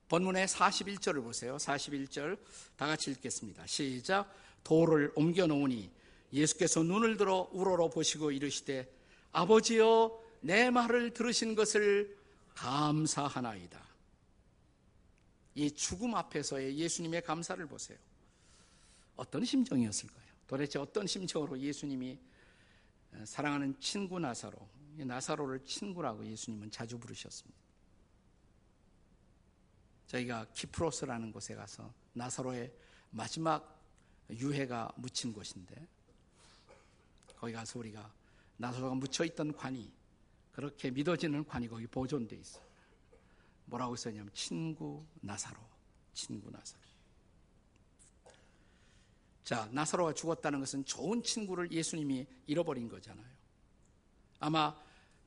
본문의 0.09 0.45
41절을 0.45 1.23
보세요. 1.23 1.57
41절 1.57 2.37
다 2.75 2.85
같이 2.85 3.09
읽겠습니다. 3.11 3.65
시작. 3.65 4.31
돌을 4.65 5.13
옮겨 5.15 5.47
놓으니 5.47 5.89
예수께서 6.33 6.83
눈을 6.83 7.15
들어 7.15 7.49
우러러 7.53 7.89
보시고 7.89 8.31
이르시되 8.31 8.91
아버지여 9.31 10.19
내 10.41 10.69
말을 10.69 11.13
들으신 11.13 11.55
것을 11.55 12.17
감사하나이다. 12.55 13.85
이 15.55 15.71
죽음 15.71 16.15
앞에서의 16.15 16.77
예수님의 16.77 17.21
감사를 17.21 17.65
보세요. 17.67 17.97
어떤 19.15 19.45
심정이었을까요? 19.45 20.25
도대체 20.47 20.79
어떤 20.79 21.07
심정으로 21.07 21.57
예수님이 21.57 22.19
사랑하는 23.23 23.79
친구 23.79 24.19
나사로, 24.19 24.57
나사로를 24.97 25.63
친구라고 25.63 26.25
예수님은 26.25 26.71
자주 26.71 26.97
부르셨습니다. 26.97 27.57
저희가 30.07 30.47
키프로스라는 30.53 31.31
곳에 31.31 31.55
가서 31.55 31.93
나사로의 32.13 32.71
마지막 33.11 33.74
유해가 34.29 34.91
묻힌 34.95 35.33
곳인데 35.33 35.87
거기 37.37 37.53
가서 37.53 37.79
우리가 37.79 38.11
나사로가 38.57 38.95
묻혀있던 38.95 39.53
관이 39.53 39.91
그렇게 40.51 40.89
믿어지는 40.89 41.45
관이 41.45 41.67
거기 41.67 41.85
보존돼 41.85 42.35
있어요. 42.37 42.63
뭐라고 43.65 43.95
써냐면 43.95 44.29
친구 44.33 45.05
나사로, 45.21 45.59
친구 46.13 46.49
나사로. 46.49 46.81
자, 49.43 49.69
나사로가 49.71 50.13
죽었다는 50.13 50.59
것은 50.59 50.85
좋은 50.85 51.21
친구를 51.21 51.71
예수님이 51.71 52.25
잃어버린 52.47 52.87
거잖아요. 52.89 53.27
아마 54.39 54.75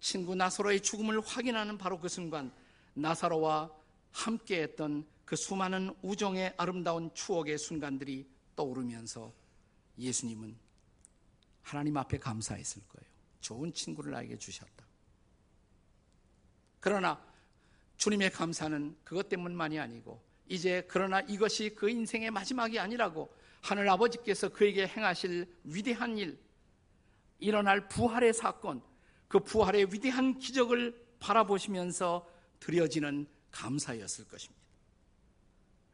친구 0.01 0.35
나사로의 0.35 0.81
죽음을 0.81 1.21
확인하는 1.21 1.79
바로 1.79 2.01
그 2.01 2.09
순간 2.09 2.53
나사로와 2.95 3.71
함께 4.11 4.63
했던 4.63 5.07
그 5.25 5.37
수많은 5.37 5.95
우정의 6.03 6.55
아름다운 6.57 7.13
추억의 7.15 7.59
순간들이 7.59 8.27
떠오르면서 8.59 9.33
예수님은 9.99 10.57
하나님 11.63 11.97
앞에 11.97 12.19
감사했을 12.19 12.83
거예요. 12.89 13.09
좋은 13.41 13.73
친구를 13.73 14.11
나에게 14.11 14.37
주셨다. 14.37 14.85
그러나 16.81 17.25
주님의 17.99 18.33
감사는 18.33 18.97
그것 19.05 19.29
때문만이 19.29 19.79
아니고 19.79 20.21
이제 20.49 20.85
그러나 20.89 21.21
이것이 21.21 21.75
그 21.77 21.89
인생의 21.89 22.33
마지막이 22.33 22.81
아니라고 22.81 23.33
하늘 23.61 23.89
아버지께서 23.89 24.49
그에게 24.49 24.87
행하실 24.87 25.47
위대한 25.65 26.19
일, 26.19 26.39
일어날 27.39 27.87
부활의 27.87 28.33
사건, 28.33 28.83
그 29.29 29.39
부활의 29.41 29.93
위대한 29.93 30.39
기적을 30.39 31.07
바라보시면서 31.21 32.29
드려지는 32.59 33.29
감사였을 33.53 34.27
것입니다. 34.27 34.68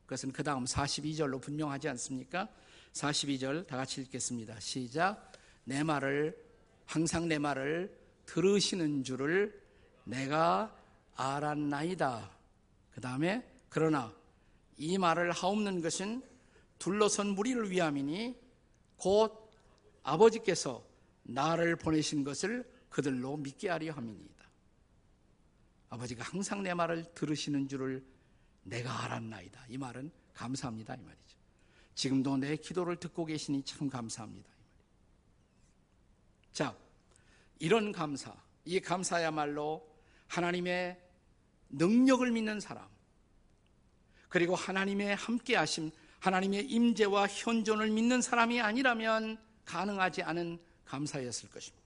그것은 0.05 0.33
그 0.33 0.43
다음 0.43 0.65
42절로 0.65 1.41
분명하지 1.41 1.89
않습니까? 1.89 2.49
42절 2.93 3.67
다 3.67 3.77
같이 3.77 4.01
읽겠습니다. 4.03 4.61
시작. 4.61 5.33
내 5.65 5.83
말을, 5.83 6.37
항상 6.85 7.29
내 7.29 7.39
말을 7.39 7.97
들으시는 8.27 9.03
줄을 9.03 9.61
내가 10.05 10.77
알았나이다. 11.15 12.31
그 12.93 13.01
다음에, 13.01 13.49
그러나 13.69 14.15
이 14.77 14.99
말을 14.99 15.33
하옵는 15.33 15.81
것은 15.81 16.23
둘러선 16.79 17.29
무리를 17.29 17.71
위함이니 17.71 18.39
곧 18.97 19.51
아버지께서 20.03 20.85
나를 21.23 21.77
보내신 21.77 22.25
것을 22.25 22.71
그들로 22.91 23.37
믿게 23.39 23.71
하려 23.71 23.93
함이니이다. 23.93 24.45
아버지가 25.89 26.25
항상 26.25 26.63
내 26.63 26.75
말을 26.75 27.15
들으시는 27.15 27.69
줄을 27.69 28.05
내가 28.65 29.05
알았나이다. 29.05 29.67
이 29.69 29.79
말은 29.79 30.11
감사합니다. 30.35 30.95
이 30.95 31.03
말이죠. 31.03 31.37
지금도 31.95 32.37
내 32.39 32.57
기도를 32.57 32.97
듣고 32.97 33.25
계시니 33.25 33.63
참 33.65 33.89
감사합니다. 33.89 34.51
이 34.51 34.55
자, 36.53 36.77
이런 37.59 37.93
감사, 37.93 38.35
이 38.65 38.81
감사야말로 38.81 39.89
하나님의 40.29 41.01
능력을 41.71 42.31
믿는 42.31 42.61
사람, 42.61 42.89
그리고 44.29 44.55
하나님의 44.55 45.15
함께 45.15 45.57
하심, 45.57 45.91
하나님의 46.19 46.67
임재와 46.67 47.29
현존을 47.29 47.91
믿는 47.91 48.23
사람이 48.23 48.61
아니라면 48.61 49.39
가능하지 49.65 50.23
않은 50.23 50.59
감사였을 50.85 51.51
것입니다. 51.51 51.85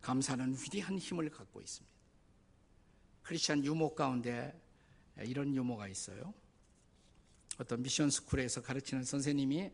감사는 0.00 0.54
위대한 0.54 0.98
힘을 0.98 1.28
갖고 1.30 1.60
있습니다. 1.60 1.99
크리스천 3.22 3.64
유모 3.64 3.94
가운데 3.94 4.58
이런 5.18 5.54
유모가 5.54 5.88
있어요. 5.88 6.32
어떤 7.58 7.82
미션 7.82 8.10
스쿨에서 8.10 8.62
가르치는 8.62 9.04
선생님이 9.04 9.70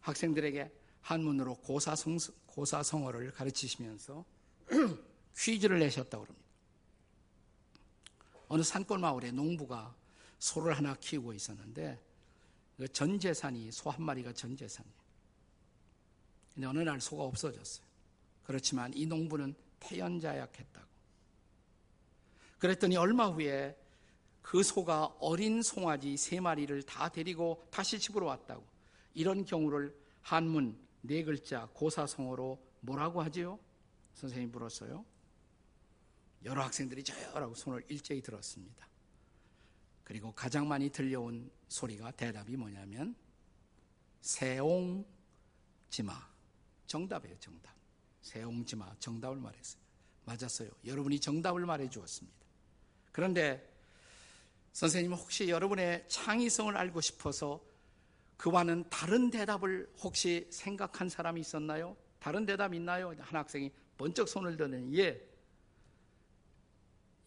학생들에게 0.00 0.70
한문으로 1.02 1.54
고사성, 1.56 2.18
고사성어를 2.46 3.32
가르치시면서 3.32 4.24
퀴즈를 5.36 5.78
내셨다고 5.78 6.24
합니다. 6.24 6.42
어느 8.48 8.62
산골 8.62 8.98
마을에 8.98 9.30
농부가 9.30 9.94
소를 10.38 10.76
하나 10.76 10.94
키우고 10.96 11.32
있었는데 11.32 11.98
그전 12.76 13.18
재산이 13.20 13.70
소 13.70 13.90
한 13.90 14.02
마리가 14.02 14.32
전 14.32 14.56
재산이에요. 14.56 14.96
근데 16.54 16.66
어느 16.66 16.80
날 16.80 17.00
소가 17.00 17.22
없어졌어요. 17.22 17.86
그렇지만 18.42 18.92
이 18.94 19.06
농부는 19.06 19.54
태연자약했다고. 19.80 20.91
그랬더니 22.62 22.96
얼마 22.96 23.26
후에 23.26 23.76
그 24.40 24.62
소가 24.62 25.06
어린 25.18 25.62
송아지 25.62 26.16
세 26.16 26.38
마리를 26.38 26.80
다 26.84 27.08
데리고 27.08 27.66
다시 27.72 27.98
집으로 27.98 28.26
왔다고. 28.26 28.64
이런 29.14 29.44
경우를 29.44 29.92
한문 30.20 30.78
네 31.00 31.24
글자 31.24 31.68
고사성어로 31.74 32.64
뭐라고 32.82 33.20
하지요? 33.20 33.58
선생님 34.14 34.52
물었어요. 34.52 35.04
여러 36.44 36.62
학생들이 36.62 37.02
저요라고 37.02 37.56
손을 37.56 37.84
일제히 37.88 38.22
들었습니다. 38.22 38.86
그리고 40.04 40.32
가장 40.32 40.68
많이 40.68 40.88
들려온 40.88 41.50
소리가 41.66 42.12
대답이 42.12 42.56
뭐냐면 42.56 43.16
세옹지마 44.20 45.04
정답이에요 46.86 47.36
정답 47.40 47.74
세옹지마 48.20 48.96
정답을 49.00 49.38
말했어요 49.38 49.82
맞았어요 50.26 50.70
여러분이 50.84 51.18
정답을 51.18 51.66
말해 51.66 51.88
주었습니다 51.88 52.42
그런데 53.12 53.68
선생님 54.72 55.12
혹시 55.12 55.48
여러분의 55.48 56.04
창의성을 56.08 56.74
알고 56.76 57.00
싶어서 57.00 57.62
그와는 58.38 58.84
다른 58.90 59.30
대답을 59.30 59.88
혹시 60.02 60.46
생각한 60.50 61.08
사람이 61.08 61.40
있었나요? 61.40 61.96
다른 62.18 62.46
대답 62.46 62.74
있나요? 62.74 63.14
한 63.20 63.38
학생이 63.38 63.70
번쩍 63.98 64.28
손을 64.28 64.56
드는 64.56 64.94
예 64.96 65.20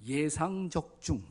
예상 0.06 0.70
적 0.70 0.98
중 1.00 1.24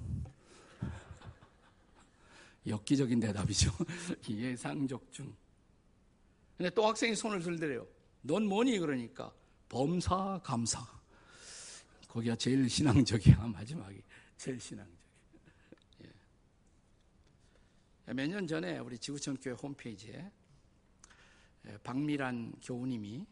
엽기적인 2.67 3.21
대답이죠. 3.21 3.71
예상 4.31 4.87
적 4.89 5.13
중. 5.13 5.35
근데 6.57 6.71
또 6.71 6.87
학생이 6.87 7.15
손을 7.15 7.41
들더래요. 7.43 7.87
넌 8.23 8.47
뭐니? 8.47 8.79
그러니까 8.79 9.33
범사 9.69 10.41
감사. 10.43 10.81
거기가 12.09 12.37
제일 12.37 12.71
신앙적이야. 12.71 13.37
마지막이 13.53 14.01
제일 14.45 14.61
신앙적이야. 14.61 15.01
예. 18.07 18.13
몇년 18.13 18.47
전에 18.47 18.79
우리 18.79 18.99
지구촌 18.99 19.39
교회 19.41 19.55
홈페이지에 19.55 20.31
예, 21.67 21.79
박미란 21.79 22.53
교우님이 22.63 23.27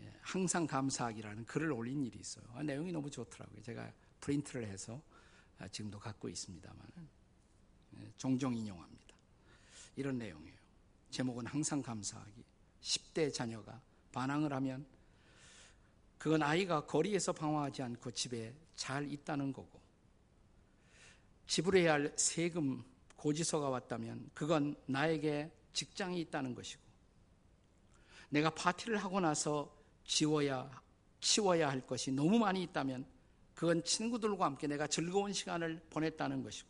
예, 0.00 0.14
항상 0.20 0.66
감사하기라는 0.66 1.46
글을 1.46 1.72
올린 1.72 2.04
일이 2.04 2.18
있어요. 2.18 2.44
아, 2.52 2.62
내용이 2.62 2.92
너무 2.92 3.10
좋더라고요. 3.10 3.62
제가 3.62 3.90
프린트를 4.20 4.68
해서 4.68 5.00
아, 5.56 5.66
지금도 5.66 5.98
갖고 5.98 6.28
있습니다만. 6.28 6.86
예, 7.96 8.12
종종 8.18 8.54
인용합니다. 8.54 9.14
이런 9.96 10.18
내용이에요. 10.18 10.58
제목은 11.08 11.46
항상 11.46 11.80
감사하기. 11.80 12.44
10대 12.82 13.32
자녀가 13.32 13.80
반항을 14.12 14.52
하면 14.52 14.86
그건 16.18 16.42
아이가 16.42 16.84
거리에서 16.84 17.32
방황하지 17.32 17.82
않고 17.82 18.10
집에 18.10 18.54
잘 18.76 19.10
있다는 19.10 19.54
거고 19.54 19.87
지불해야 21.48 21.94
할 21.94 22.12
세금 22.16 22.84
고지서가 23.16 23.68
왔다면 23.68 24.30
그건 24.34 24.76
나에게 24.86 25.50
직장이 25.72 26.20
있다는 26.20 26.54
것이고 26.54 26.80
내가 28.28 28.50
파티를 28.50 28.98
하고 28.98 29.18
나서 29.18 29.74
지워야 30.04 30.70
치워야 31.20 31.68
할 31.70 31.84
것이 31.84 32.12
너무 32.12 32.38
많이 32.38 32.62
있다면 32.62 33.04
그건 33.54 33.82
친구들과 33.82 34.44
함께 34.44 34.66
내가 34.68 34.86
즐거운 34.86 35.32
시간을 35.32 35.80
보냈다는 35.90 36.42
것이고 36.44 36.68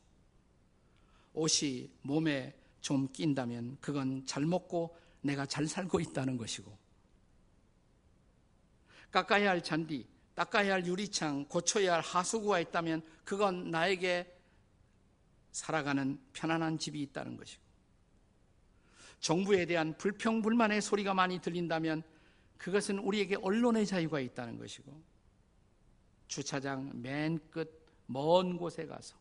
옷이 1.34 1.90
몸에 2.02 2.54
좀 2.80 3.12
낀다면 3.12 3.78
그건 3.80 4.24
잘 4.24 4.46
먹고 4.46 4.96
내가 5.20 5.44
잘 5.44 5.66
살고 5.66 6.00
있다는 6.00 6.38
것이고 6.38 6.78
깎아야 9.10 9.50
할 9.50 9.62
잔디, 9.62 10.06
닦아야 10.34 10.74
할 10.74 10.86
유리창, 10.86 11.46
고쳐야 11.46 11.94
할 11.94 12.00
하수구가 12.00 12.60
있다면 12.60 13.02
그건 13.24 13.70
나에게 13.70 14.37
살아가는 15.52 16.20
편안한 16.32 16.78
집이 16.78 17.02
있다는 17.02 17.36
것이고 17.36 17.62
정부에 19.20 19.66
대한 19.66 19.96
불평, 19.98 20.42
불만의 20.42 20.80
소리가 20.80 21.14
많이 21.14 21.40
들린다면 21.40 22.02
그것은 22.56 22.98
우리에게 22.98 23.36
언론의 23.36 23.86
자유가 23.86 24.20
있다는 24.20 24.58
것이고 24.58 25.02
주차장 26.28 26.90
맨 26.94 27.38
끝 27.50 27.78
먼 28.08 28.56
곳에 28.56 28.86
가서 28.86 29.16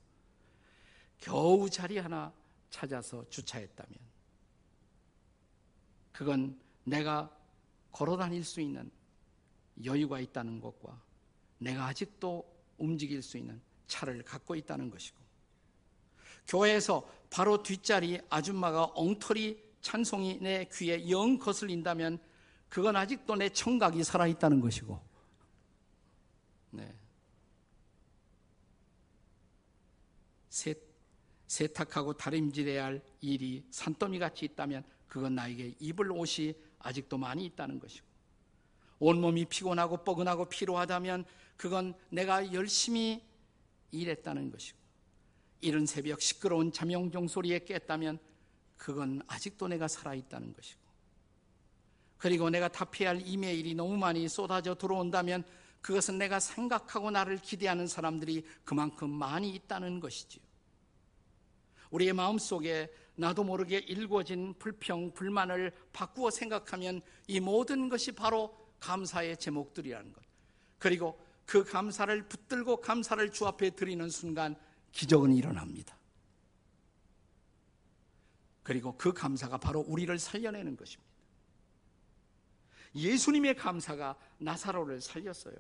겨우 1.20 1.70
자리 1.70 1.98
하나 1.98 2.34
찾아서 2.70 3.28
주차했다면 3.30 4.00
그건 6.12 6.60
내가 6.84 7.30
걸어 7.92 8.18
다닐 8.18 8.44
수 8.44 8.62
있는 8.62 8.90
여유가 9.84 10.20
있다는 10.20 10.60
것과 10.62 11.02
내가 11.60 11.86
아직도 11.86 12.46
움직일 12.78 13.22
수 13.22 13.38
있는 13.38 13.62
차를 13.88 14.24
갖고 14.24 14.56
있다는 14.56 14.90
것이고 14.90 15.18
교회에서 16.48 17.08
바로 17.30 17.62
뒷자리 17.62 18.20
아줌마가 18.30 18.86
엉터리 18.96 19.62
찬송이 19.82 20.40
내 20.42 20.66
귀에 20.74 21.10
영 21.10 21.38
거슬린다면 21.38 22.20
그건 22.70 22.96
아직도 22.96 23.36
내 23.36 23.50
청각이 23.50 24.04
살아있다는 24.04 24.60
것이고. 24.62 25.00
네. 26.72 26.94
셋 30.50 30.78
세탁하고 31.48 32.14
다림질해야 32.14 32.86
할 32.86 33.02
일이 33.22 33.64
산더미 33.72 34.20
같이 34.20 34.46
있다면 34.46 34.84
그건 35.08 35.36
나에게 35.36 35.76
입을 35.80 36.12
옷이 36.12 36.54
아직도 36.80 37.18
많이 37.18 37.46
있다는 37.46 37.80
것이고. 37.80 38.06
온몸이 39.00 39.46
피곤하고 39.46 40.04
뻐근하고 40.04 40.46
피로하다면 40.46 41.26
그건 41.56 41.94
내가 42.10 42.52
열심히 42.54 43.24
일했다는 43.92 44.52
것이고 44.52 44.87
이른 45.62 45.86
새벽 45.86 46.22
시끄러운 46.22 46.72
잠영종 46.72 47.28
소리에 47.28 47.60
깼다면 47.60 48.20
그건 48.78 49.22
아직도 49.28 49.68
내가 49.68 49.88
살아있다는 49.88 50.54
것이고 50.54 50.80
그리고 52.18 52.50
내가 52.50 52.68
답해야 52.68 53.10
할 53.10 53.22
이메일이 53.26 53.76
너무 53.76 53.98
많이 53.98 54.28
쏟아져 54.28 54.76
들어온다면 54.76 55.44
그것은 55.82 56.18
내가 56.18 56.40
생각하고 56.40 57.12
나를 57.12 57.38
기대하는 57.38 57.88
사람들이 57.88 58.46
그만큼 58.64 59.10
많이 59.10 59.54
있다는 59.54 60.00
것이지요. 60.00 60.44
우리의 61.92 62.14
마음 62.14 62.38
속에 62.38 62.92
나도 63.16 63.44
모르게 63.44 63.78
일궈진 63.78 64.54
불평, 64.60 65.14
불만을 65.14 65.72
바꾸어 65.94 66.30
생각하면 66.30 67.02
이 67.28 67.40
모든 67.40 67.90
것이 67.90 68.12
바로 68.12 68.56
감사의 68.80 69.38
제목들이라는 69.38 70.14
것. 70.14 70.24
그리고 70.78 71.20
그 71.46 71.64
감사를 71.64 72.28
붙들고 72.28 72.82
감사를 72.82 73.32
주 73.32 73.48
앞에 73.48 73.72
드리는 73.72 74.10
순간 74.10 74.56
기적은 74.92 75.34
일어납니다. 75.34 75.98
그리고 78.64 78.98
그 78.98 79.14
감사가 79.14 79.58
바로 79.58 79.80
우리를 79.80 80.18
살려내는 80.20 80.76
것입니다. 80.76 81.08
예수님의 82.96 83.56
감사가 83.56 84.18
나사로를 84.40 85.02
살렸어요. 85.02 85.56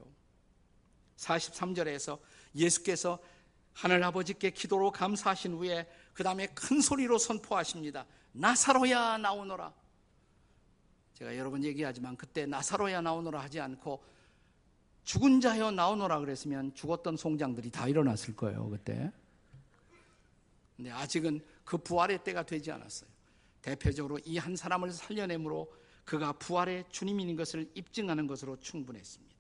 43절에서 1.18 2.20
예수께서 2.56 3.20
하늘 3.74 4.04
아버지께 4.04 4.50
기도로 4.50 4.92
감사하신 4.92 5.54
후에 5.54 5.88
그 6.14 6.24
다음에 6.24 6.48
큰 6.48 6.82
소리로 6.82 7.18
선포하십니다. 7.18 8.06
나사로야 8.32 9.20
나오너라. 9.20 9.74
제가 11.14 11.38
여러 11.38 11.50
번 11.50 11.64
얘기하지만 11.64 12.18
그때 12.18 12.46
나사로야 12.46 13.02
나오너라 13.02 13.42
하지 13.42 13.60
않고 13.60 14.04
죽은 15.08 15.40
자여 15.40 15.72
나오너라 15.72 16.20
그랬으면 16.20 16.76
죽었던 16.76 17.16
송장들이 17.16 17.72
다 17.72 17.88
일어났을 17.88 18.36
거예요, 18.36 18.68
그때. 18.70 19.10
근데 20.76 20.92
아직은 20.92 21.40
그 21.64 21.78
부활의 21.78 22.26
때가 22.26 22.46
되지 22.46 22.74
않았어요. 22.74 23.10
대표적으로 23.62 24.20
이 24.26 24.38
한 24.38 24.58
사람을 24.58 24.92
살려내므로 24.92 25.74
그가 26.04 26.34
부활의 26.34 26.84
주님인 26.92 27.38
것을 27.38 27.72
입증하는 27.74 28.28
것으로 28.28 28.60
충분했습니다. 28.60 29.34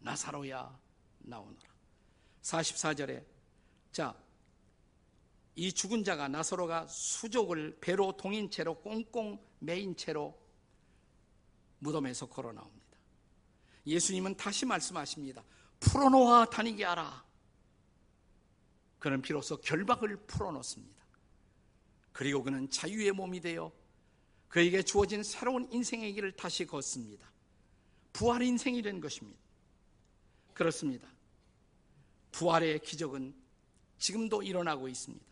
나사로야 0.00 0.78
나오너라. 1.20 1.70
44절에 2.42 3.24
자, 3.90 4.14
이 5.56 5.72
죽은 5.72 6.04
자가 6.04 6.28
나사로가 6.28 6.86
수족을 6.88 7.78
배로 7.80 8.14
동인 8.18 8.50
채로 8.50 8.74
꽁꽁 8.82 9.40
매인 9.60 9.96
채로 9.96 10.38
무덤에서 11.78 12.26
걸어 12.26 12.52
나옵니다. 12.52 12.83
예수님은 13.86 14.36
다시 14.36 14.64
말씀하십니다. 14.66 15.44
풀어놓아 15.80 16.46
다니게 16.46 16.84
하라. 16.84 17.24
그는 18.98 19.20
비로소 19.20 19.58
결박을 19.58 20.16
풀어놓습니다. 20.26 21.04
그리고 22.12 22.42
그는 22.42 22.70
자유의 22.70 23.12
몸이 23.12 23.40
되어 23.40 23.72
그에게 24.48 24.82
주어진 24.82 25.22
새로운 25.22 25.68
인생의 25.70 26.14
길을 26.14 26.32
다시 26.36 26.64
걷습니다. 26.64 27.30
부활 28.12 28.42
인생이 28.42 28.80
된 28.82 29.00
것입니다. 29.00 29.38
그렇습니다. 30.54 31.08
부활의 32.30 32.78
기적은 32.80 33.34
지금도 33.98 34.42
일어나고 34.42 34.88
있습니다. 34.88 35.24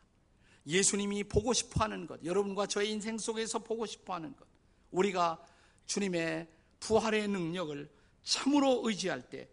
예수님이 0.67 1.25
보고 1.25 1.53
싶어 1.53 1.85
하는 1.85 2.07
것, 2.07 2.23
여러분과 2.25 2.67
저의 2.67 2.91
인생 2.91 3.19
속에서 3.19 3.61
보고 3.61 3.87
싶어 3.87 4.15
하는 4.15 4.35
것, 4.37 4.47
우리가 4.91 5.45
주님의 5.87 6.49
부활의 6.81 7.29
능력을 7.29 7.91
참으로 8.23 8.83
의지할 8.85 9.23
때, 9.23 9.49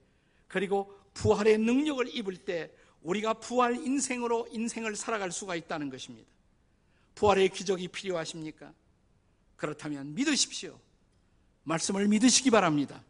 그리고 0.47 0.93
부활의 1.13 1.57
능력을 1.57 2.15
입을 2.15 2.37
때, 2.37 2.71
우리가 3.01 3.35
부활 3.35 3.75
인생으로 3.75 4.47
인생을 4.51 4.95
살아갈 4.95 5.31
수가 5.31 5.55
있다는 5.55 5.89
것입니다. 5.89 6.29
부활의 7.15 7.49
기적이 7.49 7.87
필요하십니까? 7.89 8.73
그렇다면 9.55 10.13
믿으십시오. 10.13 10.79
말씀을 11.63 12.07
믿으시기 12.07 12.49
바랍니다. 12.49 13.03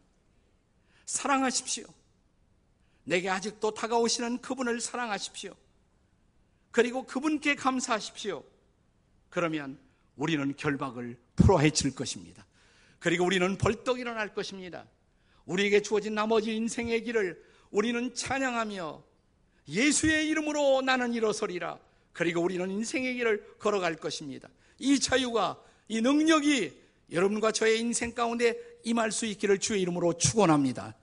사랑하십시오. 1.06 1.86
내게 3.04 3.30
아직도 3.30 3.74
다가오시는 3.74 4.39
그분을 4.41 4.82
사랑하십시오. 4.82 5.56
그리고 6.72 7.04
그분께 7.04 7.56
감사하십시오. 7.56 8.43
그러면 9.30 9.80
우리는 10.15 10.56
결박을 10.56 11.17
풀어헤칠 11.36 11.95
것입니다. 11.95 12.45
그리고 13.00 13.26
우리는 13.26 13.58
벌떡 13.58 14.00
일어날 14.00 14.34
것입니다. 14.34 14.86
우리에게 15.50 15.82
주어진 15.82 16.14
나머지 16.14 16.56
인생의 16.56 17.04
길을 17.04 17.42
우리는 17.72 18.14
찬양하며 18.14 19.04
예수의 19.68 20.28
이름으로 20.28 20.82
나는 20.82 21.14
일어서리라. 21.14 21.80
그리고 22.14 22.42
우리는 22.42 22.70
인생의 22.70 23.16
길을 23.16 23.56
걸어갈 23.60 23.96
것입니다. 23.96 24.48
이 24.78 25.00
자유가 25.00 25.62
이 25.88 26.02
능력이 26.02 26.72
여러분과 27.12 27.52
저의 27.52 27.80
인생 27.80 28.14
가운데 28.14 28.58
임할 28.84 29.12
수 29.12 29.26
있기를 29.26 29.60
주의 29.60 29.82
이름으로 29.82 30.14
축원합니다. 30.18 30.96